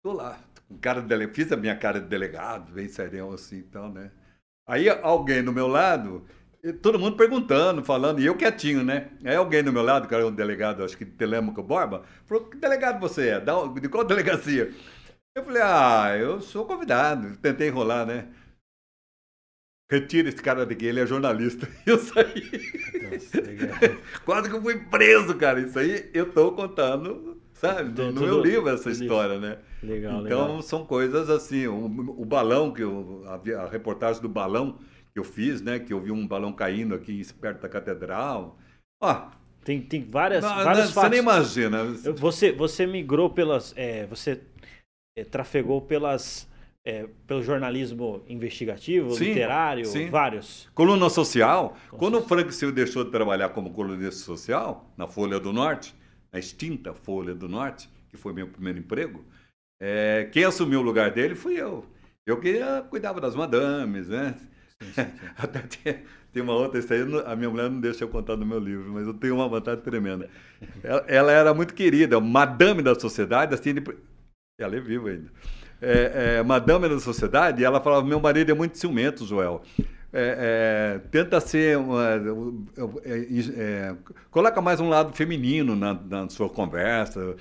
[0.03, 3.59] Tô lá, com cara de delegado, fiz a minha cara de delegado, bem serião assim
[3.59, 4.12] e tal, né?
[4.67, 6.25] Aí alguém do meu lado,
[6.81, 9.12] todo mundo perguntando, falando, e eu quietinho, né?
[9.23, 12.45] Aí alguém do meu lado, que era um delegado, acho que de Telêmaco Borba, falou,
[12.45, 13.39] que delegado você é?
[13.39, 14.73] De qual delegacia?
[15.36, 17.36] Eu falei, ah, eu sou convidado.
[17.38, 18.28] Tentei enrolar, né?
[19.91, 21.67] Retira esse cara daqui, ele é jornalista.
[21.86, 22.50] Eu saí.
[23.04, 23.41] Nossa,
[24.26, 25.60] Quase que eu fui preso, cara.
[25.60, 28.02] Isso aí eu tô contando, sabe?
[28.02, 29.60] No, no meu livro essa história, né?
[29.84, 30.62] Legal, então legal.
[30.62, 31.67] são coisas assim.
[31.67, 34.80] O, o balão, que eu, a, a, reportagem do balão
[35.12, 35.78] que eu fiz, né?
[35.78, 38.58] Que eu vi um balão caindo aqui perto da catedral.
[39.00, 39.30] Ó,
[39.63, 41.84] tem, tem várias, não, não, Você nem imagina.
[42.15, 43.74] Você, você migrou pelas.
[43.76, 44.41] É, você
[45.15, 46.49] é, trafegou pelas,
[46.84, 50.10] é, pelo jornalismo investigativo, sim, literário, sim.
[50.10, 50.69] vários.
[50.73, 51.78] Coluna social.
[51.91, 55.95] Quando o Frank Silva deixou de trabalhar como colunista social, na Folha do Norte,
[56.32, 59.23] na extinta Folha do Norte, que foi meu primeiro emprego,
[59.82, 61.86] é, quem assumiu o lugar dele fui eu.
[62.26, 62.58] Eu que
[62.89, 64.36] cuidava das madames, né?
[64.39, 64.54] Sim,
[65.38, 68.45] Até tem, tem, uma outra, isso aí a minha mulher não deixa eu contar no
[68.45, 70.30] meu livro, mas eu tenho uma vantagem tremenda.
[70.82, 73.73] Ela, ela era muito querida, madame da sociedade, assim,
[74.59, 75.31] ela é viva ainda.
[75.81, 79.61] É, é, madame da sociedade, ela falava: meu marido é muito ciumento, Joel.
[80.13, 81.77] É, é, tenta ser.
[81.77, 82.03] Uma,
[83.03, 83.19] é,
[83.57, 83.95] é,
[84.29, 87.35] coloca mais um lado feminino na, na, sua conversa.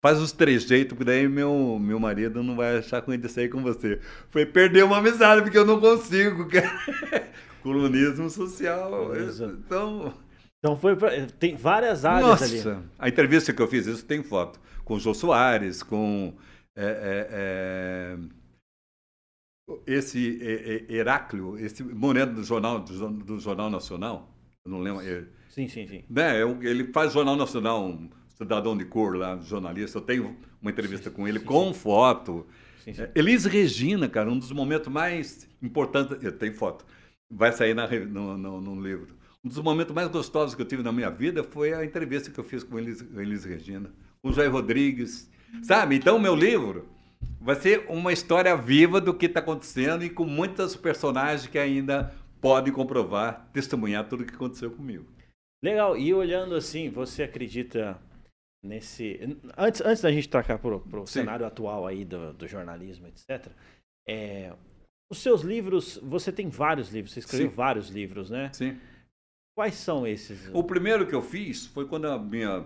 [0.00, 3.48] Faz os três jeitos, porque daí meu, meu marido não vai achar com ele sair
[3.48, 3.98] com você.
[4.30, 6.46] Foi perder uma amizade, porque eu não consigo,
[7.62, 9.10] Colonismo social.
[9.16, 10.14] Então.
[10.60, 12.78] Então foi pra, tem várias áreas Nossa, ali.
[12.98, 14.60] A entrevista que eu fiz, isso tem foto.
[14.84, 16.34] Com o Jô Soares, com
[16.78, 18.18] é, é, é,
[19.86, 20.38] esse
[20.88, 25.02] Heráclio, esse Moreno do Jornal, do, Jornal Nacional, eu não lembro.
[25.50, 26.04] sim, sim, sim.
[26.08, 27.98] Né, ele faz Jornal Nacional
[28.38, 29.98] cidadão de cor lá, jornalista.
[29.98, 31.74] Eu tenho uma entrevista sim, com ele sim, com sim.
[31.74, 32.46] foto.
[32.86, 36.22] É, Elis Regina, cara, um dos momentos mais importantes.
[36.22, 36.86] Eu tenho foto.
[37.30, 39.16] Vai sair na, no, no, no, livro.
[39.44, 42.38] Um dos momentos mais gostosos que eu tive na minha vida foi a entrevista que
[42.38, 45.28] eu fiz com Elis, Elis Regina, com o Jair Rodrigues.
[45.62, 45.96] Sabe?
[45.96, 46.88] Então, meu livro
[47.40, 52.12] vai ser uma história viva do que está acontecendo e com muitos personagens que ainda
[52.40, 55.06] podem comprovar, testemunhar tudo o que aconteceu comigo.
[55.62, 55.96] Legal.
[55.96, 57.98] E olhando assim, você acredita
[58.62, 59.18] nesse.
[59.56, 63.50] Antes, antes da gente trocar para o cenário atual aí do, do jornalismo, etc.
[64.06, 64.54] É,
[65.10, 67.54] os seus livros, você tem vários livros, você escreveu Sim.
[67.54, 68.50] vários livros, né?
[68.52, 68.78] Sim.
[69.56, 70.48] Quais são esses?
[70.52, 72.64] O primeiro que eu fiz foi quando a minha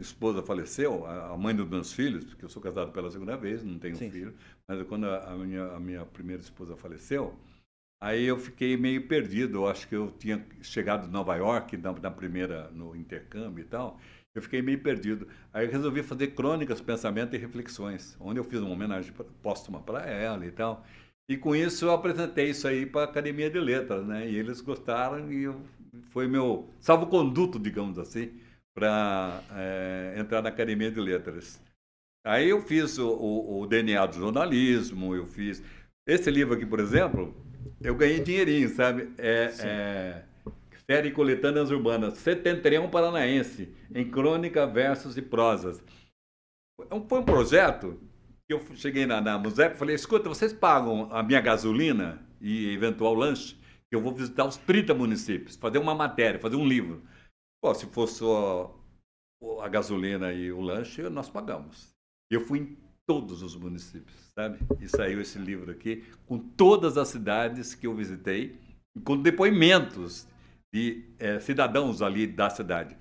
[0.00, 3.78] esposa faleceu, a mãe dos meus filhos, porque eu sou casado pela segunda vez, não
[3.78, 4.10] tenho Sim.
[4.10, 4.34] filho,
[4.68, 7.34] mas quando a minha, a minha primeira esposa faleceu,
[8.02, 9.58] aí eu fiquei meio perdido.
[9.58, 13.66] Eu acho que eu tinha chegado de Nova York na, na primeira, no intercâmbio e
[13.66, 13.98] tal,
[14.34, 15.26] eu fiquei meio perdido.
[15.52, 20.46] Aí resolvi fazer crônicas, pensamento e reflexões, onde eu fiz uma homenagem póstuma para ela
[20.46, 20.84] e tal.
[21.28, 24.28] E com isso eu apresentei isso aí para a Academia de Letras, né?
[24.28, 25.60] E eles gostaram e eu,
[26.10, 28.32] foi meu salvo-conduto, digamos assim,
[28.74, 31.62] para é, entrar na Academia de Letras.
[32.24, 35.62] Aí eu fiz o, o, o, DNA do jornalismo, eu fiz...
[36.06, 37.34] Esse livro aqui, por exemplo,
[37.80, 39.12] eu ganhei dinheirinho, sabe?
[39.16, 40.24] É, é
[40.90, 45.80] Série Coletâneas Urbanas, Setentrião Paranaense, em crônica, versos e prosas.
[47.08, 48.00] Foi um projeto
[48.48, 52.74] que eu cheguei na, na Musep e falei, escuta, vocês pagam a minha gasolina e
[52.74, 53.54] eventual lanche?
[53.88, 57.02] Que eu vou visitar os 30 municípios, fazer uma matéria, fazer um livro.
[57.62, 58.74] Pô, se fosse só
[59.62, 61.90] a gasolina e o lanche, nós pagamos.
[62.30, 64.58] Eu fui em todos os municípios, sabe?
[64.80, 68.56] E saiu esse livro aqui com todas as cidades que eu visitei,
[69.04, 70.26] com depoimentos
[70.72, 72.96] de é, cidadãos ali da cidade.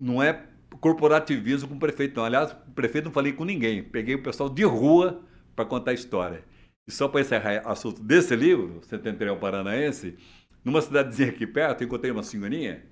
[0.00, 0.48] Não é
[0.80, 2.24] corporativismo com o prefeito, não.
[2.24, 3.82] Aliás, o prefeito não falei com ninguém.
[3.82, 5.22] Peguei o pessoal de rua
[5.54, 6.44] para contar a história.
[6.86, 10.18] E só para encerrar o assunto desse livro, Setentrião Paranaense,
[10.64, 12.84] numa cidadezinha aqui perto, encontrei uma senhorinha.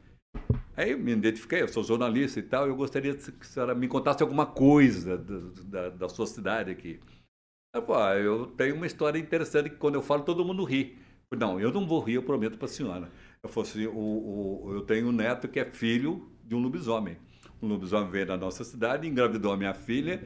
[0.77, 4.23] Aí me identifiquei, eu sou jornalista e tal, eu gostaria que a senhora me contasse
[4.23, 6.99] alguma coisa da, da, da sua cidade aqui.
[7.75, 10.99] Ela falou, ah, eu tenho uma história interessante que quando eu falo todo mundo ri.
[11.35, 13.11] Não, eu não vou rir, eu prometo para a senhora.
[13.43, 17.17] Eu, fosse, o, o, eu tenho um neto que é filho de um lobisomem.
[17.61, 20.23] Um lobisomem veio da nossa cidade, engravidou a minha filha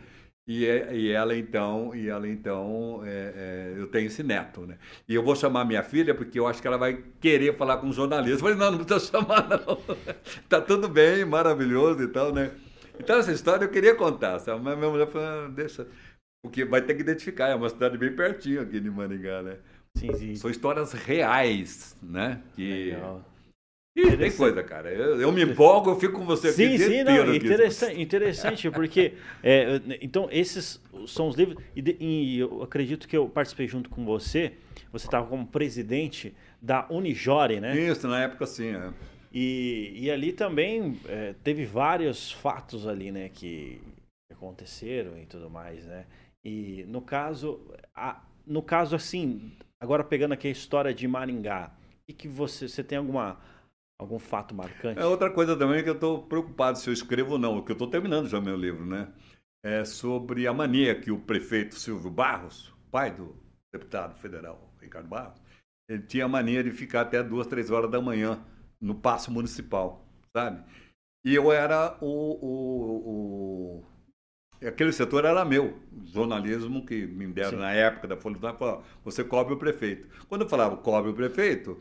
[0.46, 4.78] e, é, e ela então, e ela então, é, é, eu tenho esse neto, né?
[5.08, 7.88] E eu vou chamar minha filha porque eu acho que ela vai querer falar com
[7.88, 8.36] um jornalista.
[8.36, 9.78] Eu falei, não, não precisa chamar não.
[10.48, 12.52] tá tudo bem, maravilhoso e tal, né?
[12.98, 14.62] Então essa história eu queria contar, sabe?
[14.62, 15.86] mas minha mulher falou, ah, deixa,
[16.42, 19.58] porque vai ter que identificar, é uma cidade bem pertinho aqui de Maringá, né?
[19.96, 20.34] Sim, sim.
[20.36, 22.40] São histórias reais, né?
[22.54, 22.92] Que...
[22.92, 23.24] Legal.
[23.96, 24.92] E tem coisa, cara.
[24.92, 26.56] Eu, eu, me empolgo, eu fico com você aqui.
[26.56, 32.62] Sim, sim, não, interessante, interessante porque é, então esses são os livros e, e, eu
[32.62, 34.52] acredito que eu participei junto com você.
[34.92, 37.78] Você estava como presidente da Unijore, né?
[37.78, 38.74] Isso, na época sim.
[38.74, 38.90] É.
[39.32, 43.80] E, e ali também é, teve vários fatos ali, né, que
[44.30, 46.04] aconteceram e tudo mais, né?
[46.44, 47.60] E no caso,
[47.94, 51.70] a, no caso assim, Agora, pegando aqui a história de Maringá,
[52.08, 53.38] e que você, você tem alguma,
[53.98, 54.98] algum fato marcante?
[55.00, 57.74] É outra coisa também que eu estou preocupado se eu escrevo ou não, que eu
[57.74, 59.12] estou terminando já meu livro, né?
[59.64, 63.36] É sobre a mania que o prefeito Silvio Barros, pai do
[63.72, 65.40] deputado federal Ricardo Barros,
[65.88, 68.44] ele tinha a mania de ficar até duas, três horas da manhã
[68.80, 70.06] no passo municipal,
[70.36, 70.62] sabe?
[71.24, 77.56] E eu era o, o, o aquele setor era meu, jornalismo que me deram Sim.
[77.56, 80.08] na época da Folha do Tempo, você cobre o prefeito.
[80.28, 81.80] Quando eu falava cobre o prefeito,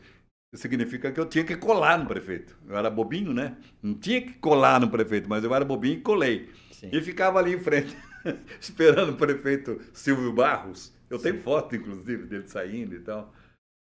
[0.56, 2.56] significa que eu tinha que colar no prefeito.
[2.68, 3.56] Eu era bobinho, né?
[3.82, 6.50] Não tinha que colar no prefeito, mas eu era bobinho e colei.
[6.72, 6.90] Sim.
[6.92, 7.96] E ficava ali em frente,
[8.60, 10.94] esperando o prefeito Silvio Barros.
[11.08, 11.42] Eu tenho Sim.
[11.42, 13.32] foto, inclusive, dele saindo e tal.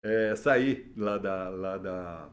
[0.03, 2.29] É, saí lá, da, lá da,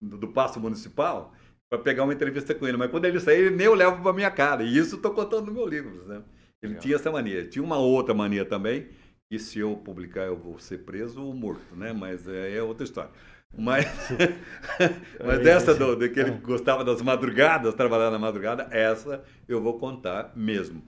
[0.00, 1.34] do, do Paço Municipal
[1.68, 2.76] para pegar uma entrevista com ele.
[2.76, 4.62] Mas quando ele sair, ele nem eu levo para minha cara.
[4.62, 6.06] E isso estou contando no meu livro.
[6.06, 6.22] Né?
[6.62, 6.82] Ele Legal.
[6.82, 7.46] tinha essa mania.
[7.46, 8.88] Tinha uma outra mania também,
[9.30, 11.92] que se eu publicar eu vou ser preso ou morto, né?
[11.92, 13.10] Mas é, é outra história.
[13.54, 13.86] Mas,
[15.24, 19.78] mas essa do, de que ele gostava das madrugadas, trabalhar na madrugada, essa eu vou
[19.78, 20.82] contar mesmo.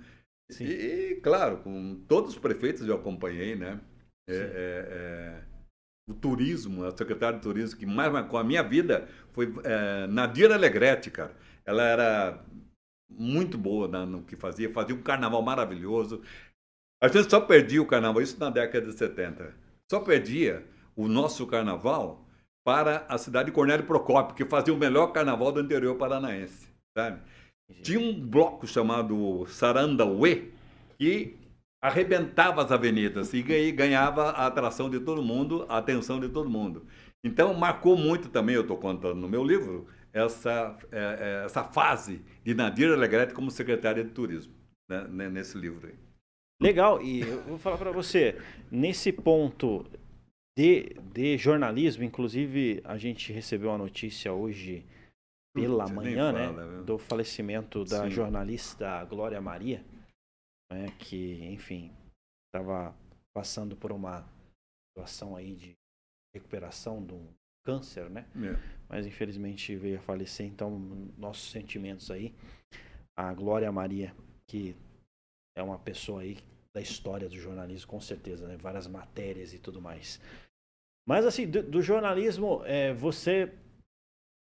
[0.61, 3.81] E, e, claro, com todos os prefeitos eu acompanhei, né?
[4.29, 5.43] É, é, é,
[6.09, 10.51] o turismo, a secretária de turismo que mais marcou a minha vida foi é, Nadir
[10.51, 11.35] Alegrete, cara.
[11.65, 12.45] Ela era
[13.11, 16.23] muito boa no que fazia, fazia um carnaval maravilhoso.
[17.03, 19.55] A gente só perdia o carnaval, isso na década de 70.
[19.91, 22.28] Só perdia o nosso carnaval
[22.69, 27.19] para a cidade de Cornélio Procópio, que fazia o melhor carnaval do interior paranaense, sabe?
[27.83, 30.51] Tinha um bloco chamado Sarandauê
[30.99, 31.35] que
[31.83, 36.85] arrebentava as avenidas e ganhava a atração de todo mundo, a atenção de todo mundo.
[37.25, 42.21] Então, marcou muito também, eu estou contando no meu livro, essa, é, é, essa fase
[42.45, 44.53] de Nadir Alegrete como secretária de turismo,
[44.91, 45.95] né, nesse livro aí.
[46.61, 48.37] Legal, e eu vou falar para você,
[48.71, 49.87] nesse ponto
[50.59, 54.85] de, de jornalismo, inclusive a gente recebeu uma notícia hoje
[55.55, 58.11] pela você manhã, né, fala, né, do falecimento da Sim.
[58.11, 59.85] jornalista Glória Maria,
[60.73, 61.93] né, que, enfim,
[62.49, 62.93] estava
[63.33, 64.29] passando por uma
[64.91, 65.77] situação aí de
[66.35, 67.29] recuperação de um
[67.65, 68.27] câncer, né?
[68.35, 68.57] É.
[68.89, 70.77] Mas infelizmente veio a falecer, então
[71.17, 72.35] nossos sentimentos aí.
[73.17, 74.13] A Glória Maria,
[74.49, 74.75] que
[75.57, 76.37] é uma pessoa aí
[76.75, 78.57] da história do jornalismo, com certeza, né?
[78.57, 80.21] Várias matérias e tudo mais.
[81.09, 83.51] Mas assim, do, do jornalismo, é, você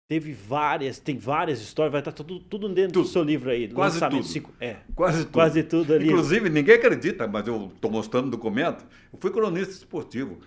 [0.10, 3.04] teve várias, tem várias histórias, vai estar tudo, tudo dentro tudo.
[3.06, 3.70] do seu livro aí.
[3.70, 4.22] Quase tudo.
[4.22, 5.32] Cinco, é, quase tudo.
[5.32, 6.08] Quase tudo ali.
[6.10, 8.86] Inclusive, ninguém acredita, mas eu estou mostrando o documento.
[9.14, 10.40] Eu fui cronista esportivo.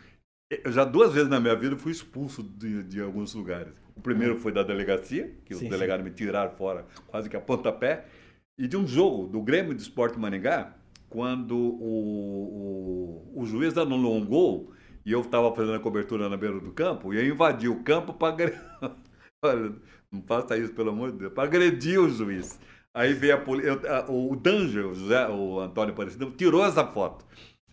[0.50, 3.72] Eu já duas vezes na minha vida fui expulso de, de alguns lugares.
[3.96, 6.10] O primeiro foi da delegacia, que sim, os delegados sim.
[6.10, 8.04] me tiraram fora quase que a pontapé.
[8.58, 10.74] E de um jogo do Grêmio de Esporte Maningá,
[11.08, 14.70] quando o, o, o juiz anulou um gol
[15.04, 18.14] e eu estava fazendo a cobertura na beira do campo, e eu invadi o campo
[18.14, 18.34] para.
[19.44, 19.74] Olha,
[20.10, 22.58] não faça isso, pelo amor de Deus, para agredir o juiz.
[22.94, 23.72] Aí veio a polícia.
[24.08, 27.26] O Danger, o, José, o Antônio Aparecido, tirou essa foto.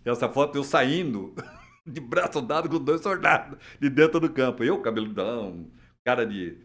[0.04, 1.34] Essa foto eu saindo
[1.86, 4.64] de braço dado com dois soldados de dentro do campo.
[4.64, 5.70] Eu, cabeludão,
[6.04, 6.58] cara de,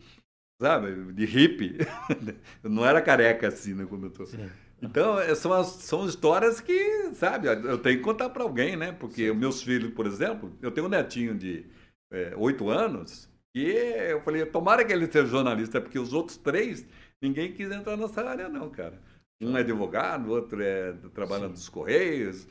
[0.61, 1.77] sabe, de hippie.
[2.65, 4.27] Eu não era careca assim, né, como eu tô.
[4.27, 4.49] Sim.
[4.81, 8.93] Então, é, são, as, são histórias que, sabe, eu tenho que contar para alguém, né?
[8.93, 9.35] Porque Sim.
[9.35, 11.65] meus filhos, por exemplo, eu tenho um netinho de
[12.13, 16.37] é, oito é, anos, e eu falei, tomara que ele seja jornalista, porque os outros
[16.37, 16.87] três,
[17.23, 19.01] ninguém quis entrar nessa área, não, cara.
[19.41, 22.47] Um é advogado, o outro é trabalhando nos Correios,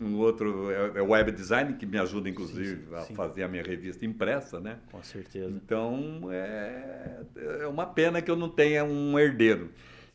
[0.00, 3.12] um outro é, é web design, que me ajuda, inclusive, sim, sim, sim.
[3.12, 4.78] a fazer a minha revista impressa, né?
[4.90, 5.48] Com certeza.
[5.48, 7.20] Então, é,
[7.60, 9.70] é uma pena que eu não tenha um herdeiro.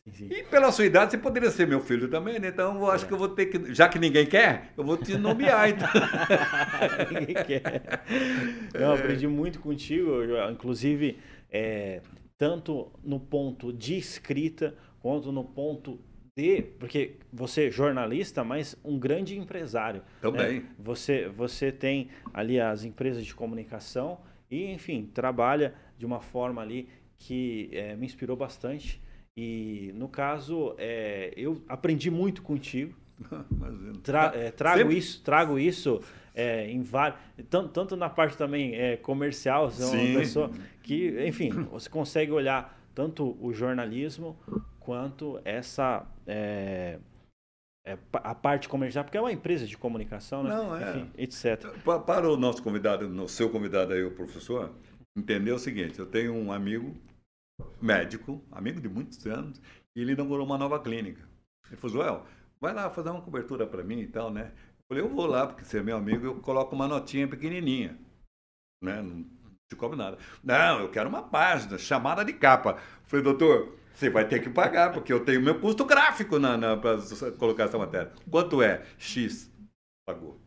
[0.07, 2.47] E pela sua idade, você poderia ser meu filho também, né?
[2.47, 3.07] Então, eu acho é.
[3.07, 3.73] que eu vou ter que...
[3.73, 5.87] Já que ninguém quer, eu vou te nomear, então.
[7.11, 8.03] ninguém quer.
[8.73, 11.19] Eu aprendi muito contigo, inclusive,
[11.51, 12.01] é,
[12.35, 15.99] tanto no ponto de escrita, quanto no ponto
[16.35, 20.01] de, porque você é jornalista, mas um grande empresário.
[20.19, 20.61] Também.
[20.61, 20.65] Né?
[20.79, 26.89] Você, você tem ali as empresas de comunicação e, enfim, trabalha de uma forma ali
[27.19, 28.99] que é, me inspirou bastante.
[29.37, 32.93] E, no caso, é, eu aprendi muito contigo.
[34.03, 34.97] Tra, é, trago Sempre.
[34.97, 36.01] isso, trago isso
[36.33, 37.19] é, em vários,
[37.49, 40.51] tanto, tanto, na parte também é, comercial, você é uma pessoa
[40.81, 44.37] que, enfim, você consegue olhar tanto o jornalismo
[44.79, 46.97] quanto essa é,
[47.85, 50.49] é, a parte comercial, porque é uma empresa de comunicação, né?
[50.49, 50.89] Não, é.
[50.89, 51.67] Enfim, etc.
[52.05, 54.71] Para o nosso convidado, no seu convidado aí, o professor,
[55.17, 56.95] entender o seguinte: eu tenho um amigo
[57.81, 59.61] médico, amigo de muitos anos,
[59.95, 61.27] e ele inaugurou uma nova clínica.
[61.67, 62.25] Ele falou, Joel,
[62.59, 64.51] vai lá fazer uma cobertura para mim e tal, né?
[64.55, 67.97] Eu falei, eu vou lá, porque você é meu amigo, eu coloco uma notinha pequenininha,
[68.83, 69.01] né?
[69.01, 69.25] Não
[69.69, 70.17] te cobro nada.
[70.43, 72.71] Não, eu quero uma página, chamada de capa.
[72.71, 76.57] Eu falei, doutor, você vai ter que pagar, porque eu tenho meu custo gráfico na,
[76.57, 76.97] na para
[77.37, 78.11] colocar essa matéria.
[78.29, 78.83] Quanto é?
[78.97, 79.49] X.
[80.05, 80.40] Pagou.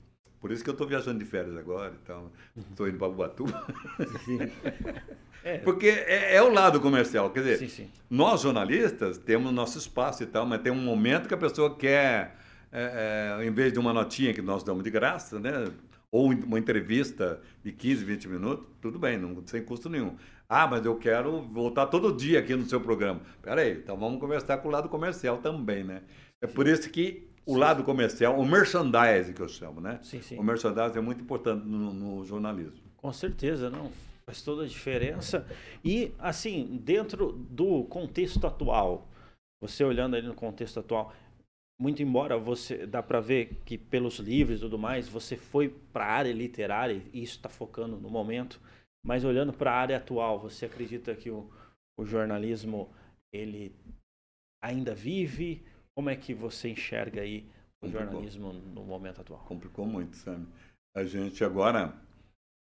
[0.44, 2.30] Por isso que eu estou viajando de férias agora, então
[2.70, 3.66] estou indo para Ubatuba.
[5.42, 5.58] É.
[5.58, 7.28] Porque é, é, o lado comercial.
[7.28, 7.90] Quer dizer, sim, sim.
[8.08, 12.38] nós jornalistas temos nosso espaço e tal, mas tem um momento que a pessoa quer,
[12.72, 15.70] é, é, em vez de uma notinha que nós damos de graça, né?
[16.10, 20.16] ou uma entrevista de 15, 20 minutos, tudo bem, não, sem custo nenhum.
[20.48, 23.20] Ah, mas eu quero voltar todo dia aqui no seu programa.
[23.42, 26.00] Peraí, então vamos conversar com o lado comercial também, né?
[26.40, 27.58] É por isso que o sim.
[27.58, 29.98] lado comercial, o merchandising que eu chamo, né?
[30.02, 30.38] Sim, sim.
[30.38, 32.80] O merchandising é muito importante no, no jornalismo.
[32.96, 33.90] Com certeza, não.
[34.26, 35.46] Faz toda a diferença.
[35.84, 39.06] E, assim, dentro do contexto atual,
[39.62, 41.12] você olhando ali no contexto atual,
[41.78, 46.06] muito embora você dá para ver que pelos livros e tudo mais, você foi para
[46.06, 48.60] a área literária e isso está focando no momento.
[49.04, 51.50] Mas olhando para a área atual, você acredita que o,
[51.98, 52.90] o jornalismo
[53.32, 53.74] ele
[54.62, 55.62] ainda vive?
[55.96, 57.48] Como é que você enxerga aí
[57.80, 58.06] o Complicou.
[58.06, 59.44] jornalismo no momento atual?
[59.44, 60.46] Complicou muito, sabe?
[60.96, 61.94] A gente agora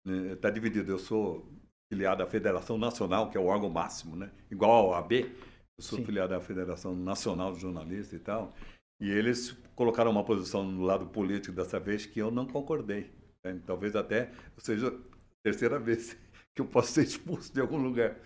[0.04, 0.92] está né, dividido.
[0.92, 1.50] Eu sou
[1.88, 4.30] filiado à Federação Nacional, que é o órgão máximo, né?
[4.50, 5.22] Igual ao AB.
[5.78, 6.04] Eu sou Sim.
[6.04, 8.54] filiado à Federação Nacional de Jornalistas e tal.
[9.00, 13.12] E eles colocaram uma posição no lado político dessa vez que eu não concordei.
[13.44, 13.60] Né?
[13.66, 14.92] Talvez até seja a
[15.42, 16.16] terceira vez
[16.54, 18.18] que eu posso ser expulso de algum lugar,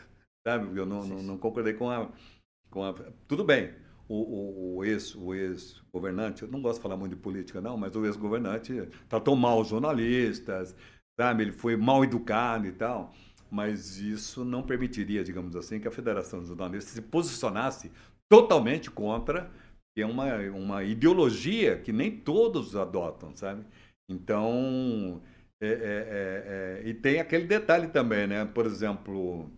[0.47, 0.67] sabe?
[0.67, 3.75] Porque eu não, não, não concordei com a, a, tudo bem,
[4.13, 7.95] o, o, ex, o ex-governante, eu não gosto de falar muito de política, não, mas
[7.95, 10.75] o ex-governante tratou mal os jornalistas,
[11.19, 11.45] sabe?
[11.45, 13.15] Ele foi mal educado e tal.
[13.49, 17.91] Mas isso não permitiria, digamos assim, que a Federação dos Jornalistas se posicionasse
[18.29, 19.51] totalmente contra,
[19.95, 23.65] que é uma, uma ideologia que nem todos adotam, sabe?
[24.09, 25.21] Então,
[25.61, 28.45] é, é, é, é e tem aquele detalhe também, né?
[28.45, 29.51] Por exemplo,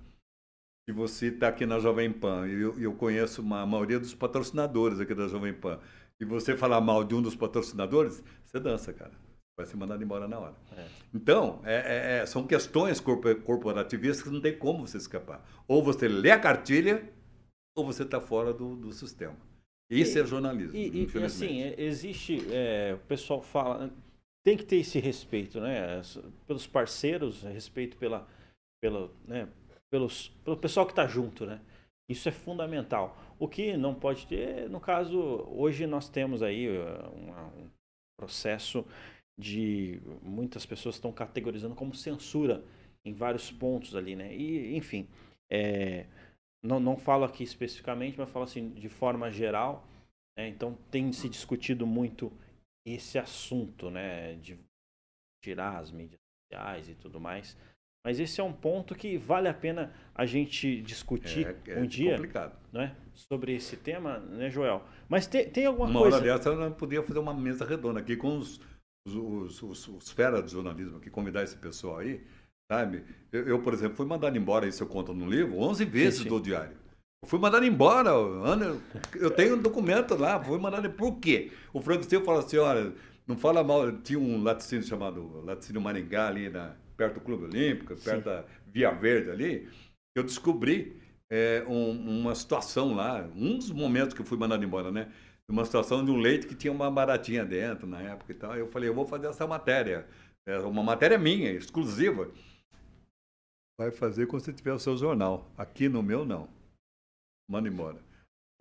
[0.85, 4.15] se você está aqui na Jovem Pan, e eu, eu, conheço uma, a maioria dos
[4.15, 5.79] patrocinadores aqui da Jovem Pan,
[6.21, 9.13] e você falar mal de um dos patrocinadores, você dança, cara.
[9.57, 10.55] Vai ser mandado embora na hora.
[10.77, 10.87] É.
[11.15, 15.47] Então, é, é, é são questões corporativistas que não tem como você escapar.
[15.69, 17.13] Ou você lê a cartilha,
[17.77, 19.37] ou você está fora do, do sistema.
[19.91, 20.75] Isso e, é jornalismo.
[20.75, 22.43] E, e assim, é, existe.
[22.51, 23.91] É, o pessoal fala.
[24.45, 26.01] Tem que ter esse respeito, né?
[26.47, 28.27] Pelos parceiros, respeito pela,
[28.81, 29.49] pela, né?
[29.93, 31.61] Pelos, pelo pessoal que está junto, né?
[32.09, 33.17] Isso é fundamental.
[33.39, 35.19] O que não pode ter, no caso,
[35.49, 36.67] hoje nós temos aí
[37.15, 37.71] uma, um
[38.19, 38.87] processo
[39.39, 42.65] de muitas pessoas estão categorizando como censura
[43.05, 44.35] em vários pontos ali, né?
[44.35, 45.09] E, enfim,
[45.51, 46.07] é,
[46.63, 49.87] não, não falo aqui especificamente, mas falo assim de forma geral.
[50.39, 50.49] Né?
[50.49, 52.33] Então tem se discutido muito
[52.87, 54.35] esse assunto, né?
[54.37, 54.59] De
[55.43, 56.21] tirar as mídias
[56.51, 57.57] sociais e tudo mais.
[58.05, 61.87] Mas esse é um ponto que vale a pena a gente discutir é, é um
[61.87, 62.57] dia, complicado.
[62.73, 62.97] Né?
[63.15, 64.83] Sobre esse tema, né, Joel?
[65.09, 66.17] Mas tem, tem alguma uma coisa...
[66.17, 68.61] Uma hora dessa eu podia fazer uma mesa redonda aqui com os
[69.07, 72.25] os, os, os feras do jornalismo aqui, convidar esse pessoal aí,
[72.71, 73.05] sabe?
[73.33, 76.23] Eu, eu, por exemplo, fui mandado embora, isso eu conto no livro, 11 vezes sim,
[76.25, 76.29] sim.
[76.29, 76.77] do diário.
[77.23, 78.81] Eu fui mandado embora, Ana,
[79.15, 81.53] eu tenho um documento lá, fui mandado Por quê?
[81.73, 82.93] O Franco Silva fala assim, olha,
[83.27, 87.95] não fala mal, tinha um laticínio chamado Laticínio Maringá ali na, perto do Clube Olímpico,
[87.97, 88.25] perto sim.
[88.25, 89.69] da Via Verde ali,
[90.15, 94.91] eu descobri é, um, uma situação lá, um dos momentos que eu fui mandado embora,
[94.91, 95.11] né?
[95.53, 98.57] uma situação de um leite que tinha uma baratinha dentro na época e tal.
[98.57, 100.07] Eu falei, eu vou fazer essa matéria.
[100.47, 102.31] É uma matéria minha, exclusiva.
[103.79, 105.51] Vai fazer quando você tiver o seu jornal.
[105.57, 106.49] Aqui no meu, não.
[107.49, 107.99] Manda embora.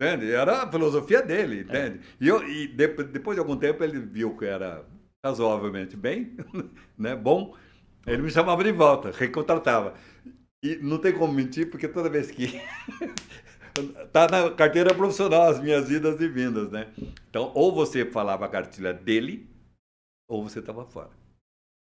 [0.00, 0.32] Entende?
[0.32, 1.62] Era a filosofia dele, é.
[1.62, 1.98] entende?
[1.98, 2.24] É.
[2.24, 4.84] E, eu, e de, depois de algum tempo ele viu que era
[5.24, 6.36] razoavelmente bem,
[6.98, 7.56] né, bom.
[8.06, 9.94] Ele me chamava de volta, recontratava.
[10.62, 12.60] E não tem como mentir, porque toda vez que
[14.12, 16.92] tá na carteira profissional as minhas idas e vindas, né?
[17.28, 19.48] Então, ou você falava a cartilha dele,
[20.28, 21.10] ou você estava fora.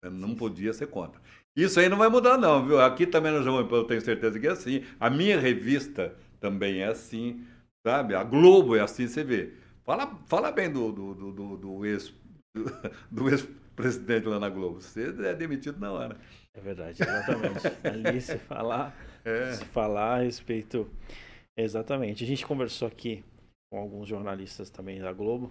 [0.05, 1.21] Não podia ser contra.
[1.57, 2.81] Isso aí não vai mudar, não, viu?
[2.81, 4.85] Aqui também no Pan eu tenho certeza que é assim.
[5.01, 7.45] A minha revista também é assim,
[7.85, 8.15] sabe?
[8.15, 9.55] A Globo é assim, você vê.
[9.85, 12.13] Fala, fala bem do, do, do, do ex
[13.11, 13.29] do
[13.83, 14.81] ex-presidente lá na Globo.
[14.81, 16.17] Você é demitido na hora.
[16.55, 17.67] É verdade, exatamente.
[17.85, 19.53] Ali se falar, é.
[19.53, 20.91] se falar a respeito
[21.57, 22.23] Exatamente.
[22.23, 23.25] A gente conversou aqui
[23.71, 25.51] com alguns jornalistas também da Globo.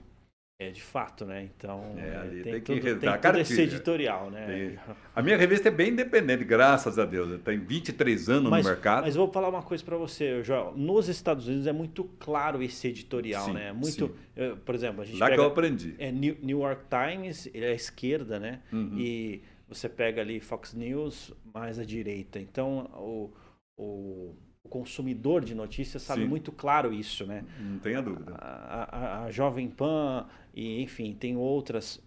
[0.57, 1.43] É, de fato, né?
[1.43, 4.79] Então, é, ali tem, tem que tudo, tem todo esse editorial, né?
[5.13, 7.41] A minha revista é bem independente, graças a Deus.
[7.41, 9.03] Tem 23 anos mas, no mercado.
[9.03, 10.73] Mas vou falar uma coisa para você, Joel.
[10.73, 13.73] Nos Estados Unidos é muito claro esse editorial, sim, né?
[13.73, 15.95] Muito, eh, por exemplo, a gente Lá pega, que eu aprendi.
[15.97, 18.61] É New, New York Times, ele é a esquerda, né?
[18.71, 18.97] Uhum.
[18.97, 22.39] E você pega ali Fox News, mais à direita.
[22.39, 23.33] Então, o,
[23.77, 24.35] o
[24.65, 26.27] o consumidor de notícias sabe Sim.
[26.27, 27.45] muito claro isso, né?
[27.59, 28.33] Não tenha dúvida.
[28.35, 32.01] A, a, a, Jovem Pan e, enfim, tem outras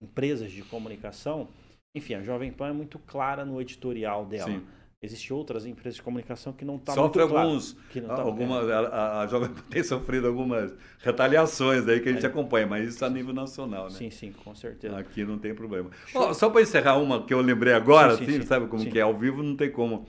[0.00, 1.48] empresas de comunicação.
[1.94, 4.50] Enfim, a Jovem Pan é muito clara no editorial dela.
[4.50, 4.62] Sim.
[5.02, 8.22] Existem outras empresas de comunicação que não estão tá muito alguns, claro, que não tá
[8.22, 12.28] algumas, a, a, Jovem Pan tem sofrido algumas retaliações aí que a gente é.
[12.28, 13.90] acompanha, mas isso a nível nacional, né?
[13.90, 14.96] Sim, sim, com certeza.
[14.96, 15.90] Aqui não tem problema.
[16.14, 18.88] Oh, só para encerrar uma que eu lembrei agora, sim, sim, assim, sim, sabe como
[18.88, 20.06] que é ao vivo, não tem como.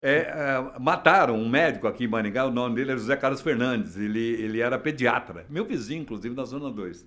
[0.00, 3.96] É, é, mataram um médico aqui em Maringá, o nome dele era José Carlos Fernandes,
[3.96, 7.04] ele, ele era pediatra, meu vizinho, inclusive, na Zona 2.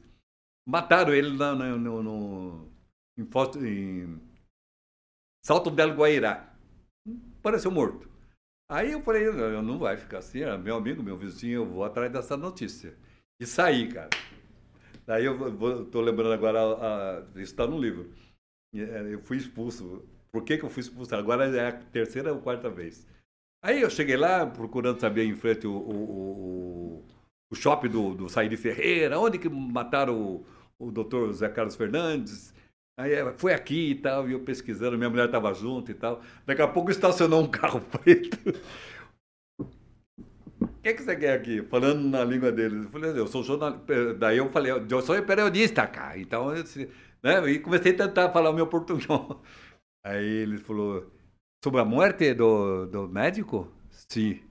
[0.68, 2.72] Mataram ele lá no, no, no
[3.18, 3.24] em,
[3.66, 4.22] em
[5.44, 6.54] Salto Belo Guairá.
[7.42, 8.10] Pareceu morto.
[8.70, 11.84] Aí eu falei, não, não vai ficar assim, é meu amigo, meu vizinho, eu vou
[11.84, 12.96] atrás dessa notícia.
[13.40, 14.10] E saí, cara.
[15.06, 18.14] Daí eu estou lembrando agora, a, a, isso está no livro.
[18.74, 21.16] É, eu fui expulso por que, que eu fui expulso?
[21.16, 23.06] Agora é a terceira ou quarta vez.
[23.64, 27.06] Aí eu cheguei lá procurando saber em frente o, o, o,
[27.52, 30.46] o shopping do, do Saíde Ferreira, onde que mataram o,
[30.80, 32.54] o doutor Zé Carlos Fernandes.
[32.98, 36.22] Aí é, foi aqui e tal, e eu pesquisando, minha mulher estava junto e tal.
[36.46, 38.38] Daqui a pouco estacionou um carro preto.
[39.60, 41.62] O que, que você quer aqui?
[41.64, 42.86] Falando na língua deles.
[42.86, 44.14] Eu falei, eu sou jornalista.
[44.16, 46.18] Daí eu falei, eu sou periodista, cara.
[46.18, 46.64] Então, eu,
[47.24, 47.52] né?
[47.52, 49.08] E comecei a tentar falar o meu português.
[50.04, 51.12] Aí ele falou,
[51.64, 53.72] sobre a morte do, do médico?
[53.90, 54.42] Sim.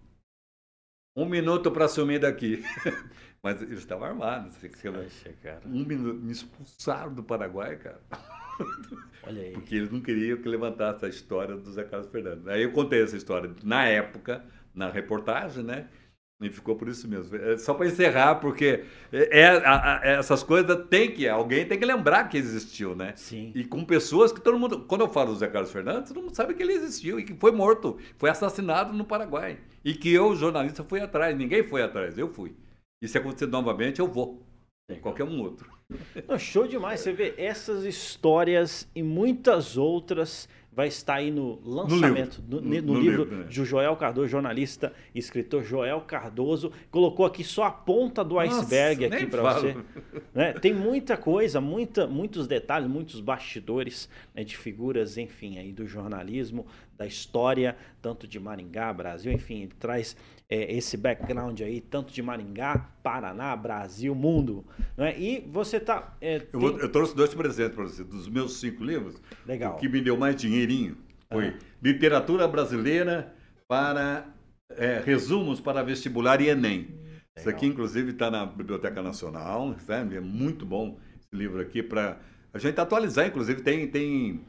[1.17, 2.63] Um minuto para sumir daqui.
[3.43, 4.57] Mas eles estavam armados.
[4.57, 5.63] Poxa, cara.
[5.67, 6.21] Um minuto.
[6.21, 8.01] Me expulsaram do Paraguai, cara.
[9.25, 9.53] Olha aí.
[9.53, 12.47] Porque eles não queriam que levantasse a história do Zé Carlos Fernandes.
[12.47, 14.45] Aí eu contei essa história na época,
[14.75, 15.89] na reportagem, né?
[16.41, 17.37] E ficou por isso mesmo.
[17.37, 21.85] É só para encerrar, porque é, é, a, essas coisas tem que, alguém tem que
[21.85, 23.13] lembrar que existiu, né?
[23.15, 23.53] Sim.
[23.55, 24.81] E com pessoas que todo mundo.
[24.81, 27.35] Quando eu falo do Zé Carlos Fernandes, todo mundo sabe que ele existiu e que
[27.35, 29.59] foi morto, foi assassinado no Paraguai.
[29.85, 31.37] E que eu, jornalista, fui atrás.
[31.37, 32.55] Ninguém foi atrás, eu fui.
[33.03, 34.43] E se acontecer novamente, eu vou.
[35.03, 35.71] Qualquer um outro.
[36.27, 37.01] Não, show demais.
[37.01, 40.49] Você vê essas histórias e muitas outras
[40.81, 43.45] vai estar aí no lançamento, no livro, no, no, no livro, livro né?
[43.45, 46.73] de Joel Cardoso, jornalista e escritor Joel Cardoso.
[46.91, 49.77] Colocou aqui só a ponta do Nossa, iceberg aqui para você.
[50.33, 50.55] Né?
[50.55, 56.67] Tem muita coisa, muita, muitos detalhes, muitos bastidores né, de figuras, enfim, aí do jornalismo,
[56.97, 60.17] da história, tanto de Maringá, Brasil, enfim, ele traz
[60.51, 64.65] é, esse background aí, tanto de Maringá, Paraná, Brasil, mundo.
[64.97, 65.17] Né?
[65.17, 66.17] E você tá.
[66.21, 66.49] É, tem...
[66.53, 69.23] eu, vou, eu, trouxe dois presentes para você, dos meus cinco livros.
[69.47, 69.75] Legal.
[69.75, 70.97] O que me deu mais dinheirinho
[71.33, 71.59] foi ah.
[71.81, 73.33] Literatura Brasileira
[73.69, 74.27] para
[74.71, 76.79] é, resumos para vestibular e Enem.
[76.81, 76.99] Legal.
[77.39, 80.17] Isso aqui, inclusive, está na Biblioteca Nacional, sabe?
[80.17, 82.19] É muito bom esse livro aqui para
[82.53, 83.87] a gente atualizar, inclusive, tem.
[83.87, 84.41] tem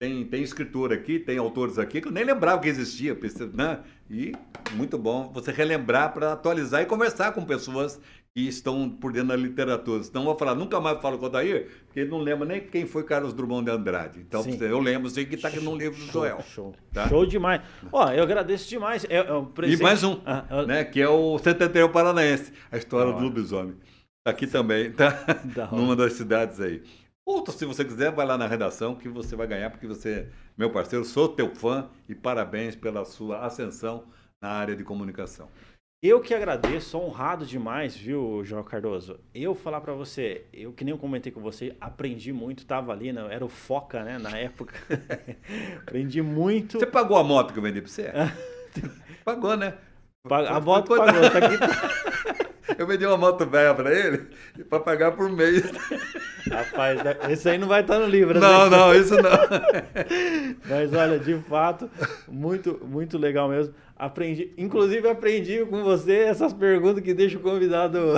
[0.00, 3.16] tem, tem escritor aqui, tem autores aqui que eu nem lembrava que existia.
[3.52, 3.80] Né?
[4.10, 4.32] E
[4.72, 8.00] muito bom você relembrar para atualizar e conversar com pessoas
[8.34, 10.02] que estão por dentro da literatura.
[10.02, 12.84] Senão vou falar, nunca mais falo com o Odair, porque ele não lembra nem quem
[12.84, 14.20] foi Carlos Drummond de Andrade.
[14.20, 14.58] Então Sim.
[14.60, 16.42] eu lembro, sei que está aqui no livro do Joel.
[16.42, 17.08] Show, tá?
[17.08, 17.62] show demais.
[17.92, 19.06] Ó, eu agradeço demais.
[19.08, 19.78] É, é presente...
[19.78, 20.66] E mais um, ah, eu...
[20.66, 23.76] né, que é o Centenário Paranaense, a história do lobisomem.
[24.26, 25.24] Aqui também, tá?
[25.70, 26.82] Numa das cidades aí.
[27.26, 30.70] Ou se você quiser, vai lá na redação que você vai ganhar, porque você, meu
[30.70, 34.04] parceiro, sou teu fã e parabéns pela sua ascensão
[34.42, 35.48] na área de comunicação.
[36.02, 39.18] Eu que agradeço, sou honrado demais, viu, João Cardoso?
[39.34, 43.10] Eu falar para você, eu que nem eu comentei com você, aprendi muito, tava ali,
[43.10, 43.26] né?
[43.30, 44.74] era o Foca, né, na época.
[45.80, 46.78] aprendi muito.
[46.78, 48.12] Você pagou a moto que eu vendi pra você?
[49.24, 49.78] Pagou, né?
[50.26, 51.56] A moto pagou, tá aqui.
[52.78, 54.26] Eu vendi uma moto velha para ele
[54.68, 55.62] para pagar por mês.
[56.50, 57.00] Rapaz,
[57.30, 58.40] esse aí não vai estar no livro, né?
[58.40, 59.30] Não, não, isso não.
[60.68, 61.90] Mas olha, de fato,
[62.28, 63.74] muito, muito legal mesmo.
[63.96, 68.14] Aprendi, inclusive aprendi com você essas perguntas que deixam o convidado.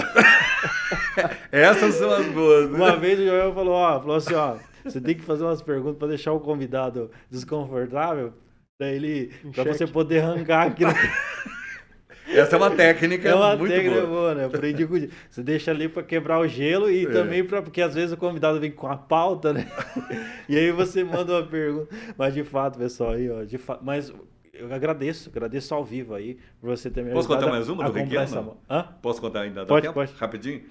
[1.53, 2.71] essas são as boas.
[2.71, 2.77] Né?
[2.77, 5.99] Uma vez o Joel falou, ó, falou assim, ó, você tem que fazer umas perguntas
[5.99, 8.33] para deixar o convidado desconfortável,
[8.79, 10.93] daí ele, para você poder arrancar aquilo.
[12.29, 14.07] Essa é uma técnica é uma muito técnica boa.
[14.07, 14.45] boa, né?
[14.47, 14.95] aprendi com
[15.31, 17.11] Você deixa ali para quebrar o gelo e é.
[17.11, 19.67] também para porque às vezes o convidado vem com a pauta, né?
[20.49, 21.95] e aí você manda uma pergunta.
[22.17, 24.13] Mas de fato, pessoal, aí, ó, de fato, mas
[24.53, 27.93] eu agradeço, agradeço ao vivo aí por você ter me Posso contar mais uma do
[27.93, 28.57] Requião?
[29.01, 29.67] Posso contar ainda?
[29.67, 30.13] Pode, pode.
[30.15, 30.63] Rapidinho.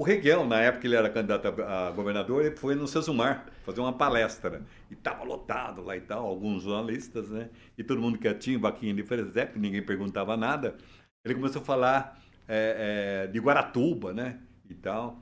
[0.00, 3.82] O Reguel, na época que ele era candidato a governador, ele foi no Cesumar fazer
[3.82, 4.64] uma palestra.
[4.90, 7.50] E estava lotado lá e tal, alguns jornalistas, né?
[7.76, 10.74] E todo mundo quietinho, vaquinha de presépio, ninguém perguntava nada.
[11.22, 14.40] Ele começou a falar é, é, de Guaratuba, né?
[14.70, 15.20] E tal.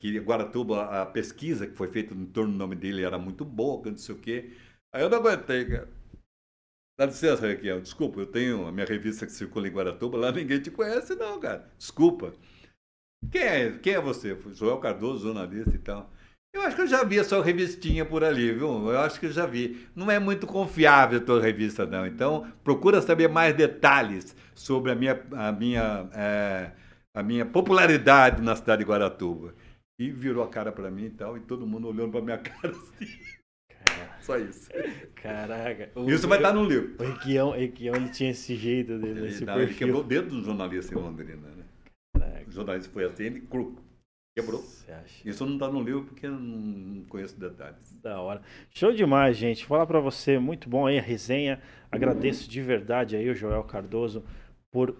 [0.00, 3.82] Que Guaratuba, a pesquisa que foi feita em torno do nome dele era muito boa,
[3.84, 4.52] não sei o quê.
[4.94, 5.88] Aí eu não aguentei, cara.
[6.96, 10.60] Dá licença, Requião, desculpa, eu tenho a minha revista que circula em Guaratuba, lá ninguém
[10.60, 11.68] te conhece, não, cara.
[11.76, 12.32] Desculpa.
[13.30, 14.36] Quem é, quem é você?
[14.52, 16.10] Joel Cardoso, jornalista e tal.
[16.52, 18.90] Eu acho que eu já vi a sua revistinha por ali, viu?
[18.90, 19.86] Eu acho que eu já vi.
[19.94, 22.04] Não é muito confiável a tua revista, não.
[22.04, 26.72] Então, procura saber mais detalhes sobre a minha, a minha, é,
[27.14, 29.54] a minha popularidade na cidade de Guaratuba.
[30.00, 32.70] E virou a cara para mim e tal, e todo mundo olhando para minha cara
[32.70, 33.06] assim.
[34.20, 34.70] Só isso.
[35.14, 35.90] Caraca.
[35.94, 36.96] O, isso vai estar no livro.
[36.98, 40.30] O Equião, Equião ele tinha esse jeito dele, ele, esse não, ele quebrou o dedo
[40.30, 41.59] do jornalista em Londrina, né?
[42.50, 43.40] O jornalista foi assim, ele
[44.36, 44.64] quebrou.
[45.24, 47.96] Isso não está no livro porque eu não conheço detalhes.
[48.02, 48.42] Da hora.
[48.70, 49.64] Show demais, gente.
[49.64, 51.62] Falar para você, muito bom aí a resenha.
[51.92, 54.24] Agradeço de verdade aí o Joel Cardoso
[54.72, 54.96] por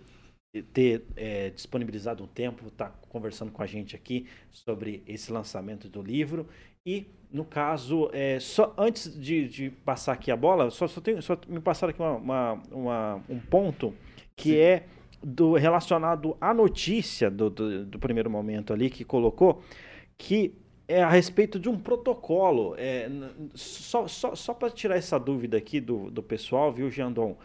[0.73, 5.89] ter é, disponibilizado um tempo, estar tá conversando com a gente aqui sobre esse lançamento
[5.89, 6.49] do livro.
[6.87, 11.21] E, no caso, é, só antes de, de, passar aqui a bola, só, só, tenho,
[11.21, 13.93] só me passaram aqui uma, uma, uma, um ponto
[14.37, 14.59] que Sim.
[14.59, 14.85] é
[15.23, 19.63] do relacionado à notícia do, do, do, primeiro momento ali que colocou,
[20.17, 20.55] que
[20.89, 22.75] é a respeito de um protocolo.
[22.79, 23.09] É,
[23.55, 27.37] só só, só para tirar essa dúvida aqui do, do pessoal, viu, Jandon?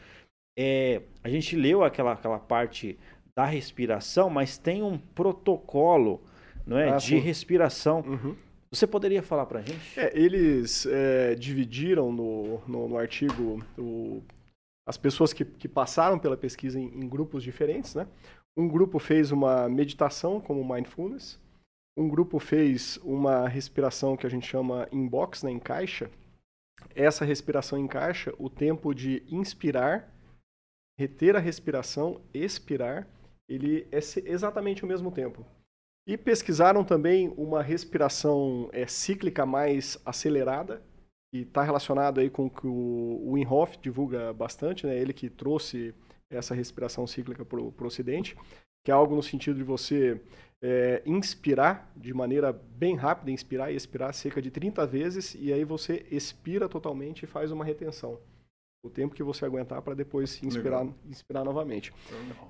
[0.57, 2.97] É, a gente leu aquela, aquela parte
[3.36, 6.23] da respiração, mas tem um protocolo
[6.65, 7.99] não é, ah, de respiração.
[8.01, 8.36] Uhum.
[8.71, 9.99] Você poderia falar para a gente?
[9.99, 14.21] É, eles é, dividiram no, no, no artigo o
[14.88, 18.08] as pessoas que, que passaram pela pesquisa em, em, grupos diferentes, né?
[18.58, 21.40] Um grupo fez uma meditação como mindfulness,
[21.98, 26.10] um grupo fez uma respiração que a gente chama inbox, né, em caixa.
[26.94, 30.14] Essa respiração em caixa, o tempo de inspirar,
[30.98, 33.08] reter a respiração, expirar,
[33.50, 35.46] ele é exatamente o mesmo tempo.
[36.08, 40.82] E pesquisaram também uma respiração é, cíclica mais acelerada,
[41.36, 44.98] que está relacionado aí com o que o Wim Hof divulga bastante, né?
[44.98, 45.94] ele que trouxe
[46.30, 48.38] essa respiração cíclica para o Ocidente,
[48.86, 50.22] que é algo no sentido de você
[50.62, 55.66] é, inspirar de maneira bem rápida, inspirar e expirar cerca de 30 vezes, e aí
[55.66, 58.18] você expira totalmente e faz uma retenção.
[58.82, 61.92] O tempo que você aguentar para depois inspirar, inspirar novamente.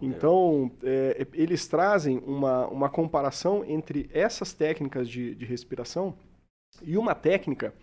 [0.01, 6.15] Então, é, eles trazem uma, uma comparação entre essas técnicas de, de respiração
[6.83, 7.73] e uma técnica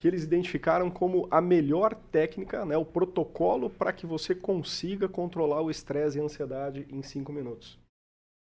[0.00, 5.60] que eles identificaram como a melhor técnica, né, o protocolo para que você consiga controlar
[5.60, 7.78] o estresse e a ansiedade em cinco minutos.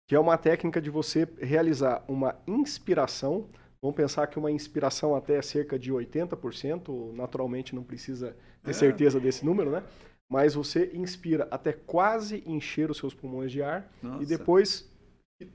[0.08, 3.48] Que é uma técnica de você realizar uma inspiração.
[3.80, 8.74] Vamos pensar que uma inspiração até cerca de 80%, naturalmente não precisa ter é.
[8.74, 9.84] certeza desse número, né?
[10.28, 14.22] Mas você inspira até quase encher os seus pulmões de ar Nossa.
[14.22, 14.90] e depois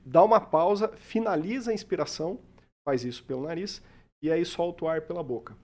[0.06, 2.38] dá uma pausa, finaliza a inspiração,
[2.84, 3.82] faz isso pelo nariz
[4.22, 5.54] e aí solta o ar pela boca.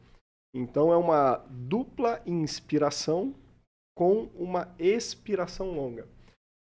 [0.56, 3.34] Então é uma dupla inspiração
[3.94, 6.08] com uma expiração longa.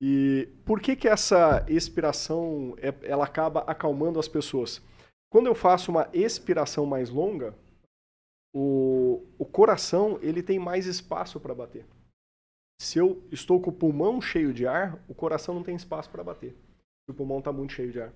[0.02, 4.82] E por que que essa expiração é, ela acaba acalmando as pessoas?
[5.32, 7.56] Quando eu faço uma expiração mais longa,
[8.54, 11.86] o, o coração ele tem mais espaço para bater.
[12.82, 16.24] Se eu estou com o pulmão cheio de ar, o coração não tem espaço para
[16.24, 16.54] bater.
[17.10, 18.14] O pulmão está muito cheio de ar.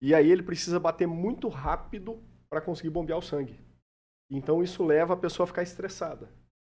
[0.00, 3.58] E aí ele precisa bater muito rápido para conseguir bombear o sangue.
[4.30, 6.28] Então isso leva a pessoa a ficar estressada,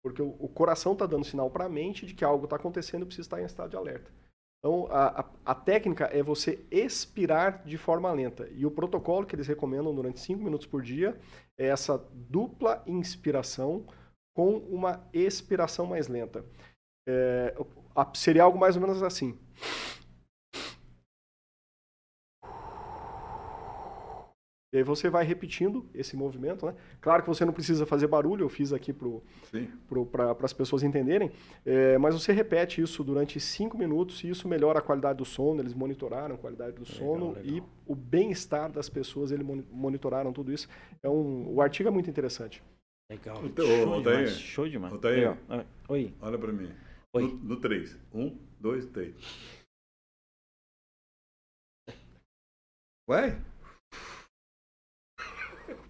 [0.03, 3.03] porque o, o coração está dando sinal para a mente de que algo está acontecendo
[3.03, 4.11] e precisa estar em estado de alerta.
[4.59, 8.49] Então a, a, a, técnica é você expirar de forma lenta.
[8.51, 11.17] E o protocolo que eles recomendam durante 5 minutos por dia
[11.57, 13.85] é essa dupla inspiração
[14.35, 16.43] com uma expiração mais lenta.
[17.07, 17.55] É,
[18.15, 19.37] seria algo mais ou menos assim.
[24.75, 26.75] E aí você vai repetindo esse movimento, né?
[26.99, 31.31] Claro que você não precisa fazer barulho, eu fiz aqui para as pessoas entenderem,
[31.65, 35.61] é, mas você repete isso durante cinco minutos e isso melhora a qualidade do sono,
[35.61, 37.45] eles monitoraram a qualidade do legal, sono legal.
[37.45, 40.67] e o bem-estar das pessoas, eles monitoraram tudo isso.
[41.01, 42.61] É um, o artigo é muito interessante.
[43.09, 43.37] Legal.
[43.37, 44.93] show, demais, show demais.
[45.01, 45.37] Legal.
[45.87, 46.13] Oi.
[46.19, 46.69] Olha para mim.
[47.13, 47.39] Oi.
[47.41, 47.97] No 3.
[48.13, 49.15] Um, dois, três.
[53.07, 53.39] Vai?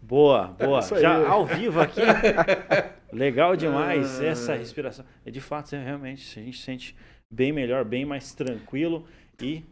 [0.08, 0.80] Boa, boa.
[0.80, 2.02] É Já ao vivo aqui.
[3.12, 4.26] Legal demais ah.
[4.26, 5.04] essa respiração.
[5.26, 6.96] É de fato, realmente, a gente se sente
[7.32, 9.08] bem melhor, bem mais tranquilo
[9.42, 9.64] e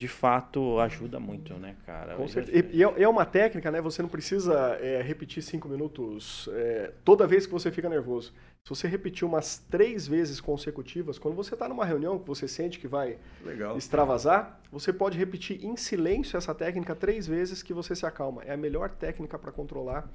[0.00, 2.16] de fato ajuda muito, né, cara?
[2.16, 2.66] Com certeza.
[2.72, 3.82] E, é, é uma técnica, né?
[3.82, 8.32] Você não precisa é, repetir cinco minutos é, toda vez que você fica nervoso.
[8.66, 12.80] Se você repetir umas três vezes consecutivas, quando você está numa reunião que você sente
[12.80, 13.78] que vai Legal.
[13.78, 18.42] extravasar, você pode repetir em silêncio essa técnica três vezes que você se acalma.
[18.42, 20.10] É a melhor técnica para controlar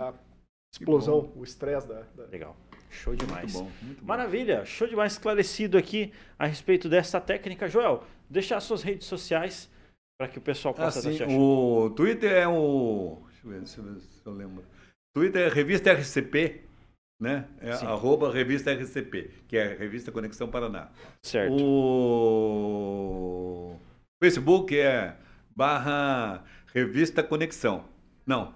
[0.00, 0.12] a
[0.74, 2.56] explosão, o estresse da, da, Legal.
[2.90, 3.54] Show demais.
[3.54, 4.06] Muito bom, muito bom.
[4.08, 7.68] Maravilha, show demais esclarecido aqui a respeito dessa técnica.
[7.68, 9.70] Joel, deixar suas redes sociais
[10.18, 11.28] para que o pessoal possa te achar.
[11.28, 13.22] O Twitter é o.
[13.28, 14.64] Deixa eu ver, deixa eu ver se eu lembro.
[15.14, 16.62] Twitter é revista RCP,
[17.22, 17.46] né?
[17.60, 17.86] É Sim.
[17.86, 20.90] arroba revista RCP, que é Revista Conexão Paraná.
[21.22, 21.56] Certo.
[21.56, 22.76] O
[24.22, 25.16] Facebook é
[25.54, 26.44] barra
[26.74, 27.84] Revista Conexão.
[28.26, 28.54] Não,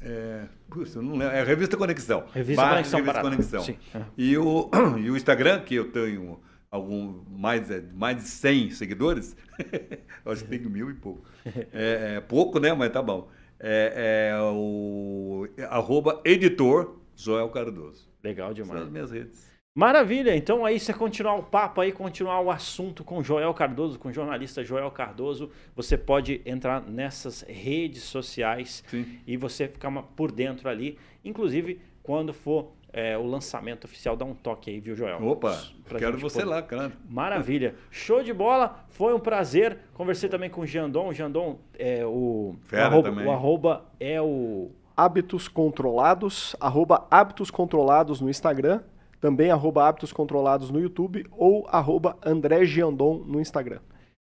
[0.00, 2.24] é, puxa, não lembro, é Revista Conexão.
[2.32, 3.00] Revista Barra, Conexão.
[3.00, 3.62] Revista Conexão.
[3.62, 3.76] Sim.
[4.16, 4.70] E, o,
[5.02, 6.38] e o Instagram, que eu tenho
[6.70, 9.36] algum, mais, é, mais de 100 seguidores,
[10.24, 11.26] acho que tenho mil e pouco.
[11.72, 12.72] É, é, pouco, né?
[12.72, 13.28] Mas tá bom.
[13.58, 18.08] É, é o arroba editor Joel Cardoso.
[18.22, 18.78] Legal demais.
[18.78, 19.46] São as minhas redes.
[19.76, 24.08] Maravilha, então aí você continuar o papo aí, continuar o assunto com Joel Cardoso, com
[24.08, 29.18] o jornalista Joel Cardoso, você pode entrar nessas redes sociais Sim.
[29.26, 34.34] e você ficar por dentro ali, inclusive quando for é, o lançamento oficial, dá um
[34.34, 35.22] toque aí, viu, Joel?
[35.26, 35.58] Opa,
[35.98, 36.50] quero você poder...
[36.50, 36.92] lá, cara.
[37.08, 37.74] Maravilha.
[37.90, 39.78] Show de bola, foi um prazer.
[39.94, 41.08] Conversei também com o Jandon.
[41.08, 43.26] O Jandon, é, o, Fera o, arroba, também.
[43.26, 44.70] o arroba é o...
[44.96, 48.80] Hábitos Controlados, arroba Hábitos Controlados no Instagram
[49.20, 53.80] também arroba Hábitos Controlados no YouTube ou arroba André Giandon no Instagram.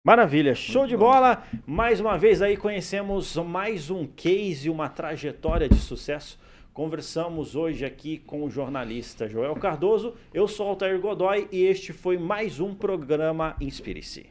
[0.04, 1.42] Maravilha, show de bola!
[1.66, 6.38] Mais uma vez aí conhecemos mais um case, uma trajetória de sucesso
[6.72, 10.14] Conversamos hoje aqui com o jornalista Joel Cardoso.
[10.32, 14.26] Eu sou Altair Godoy e este foi mais um programa Inspire-se.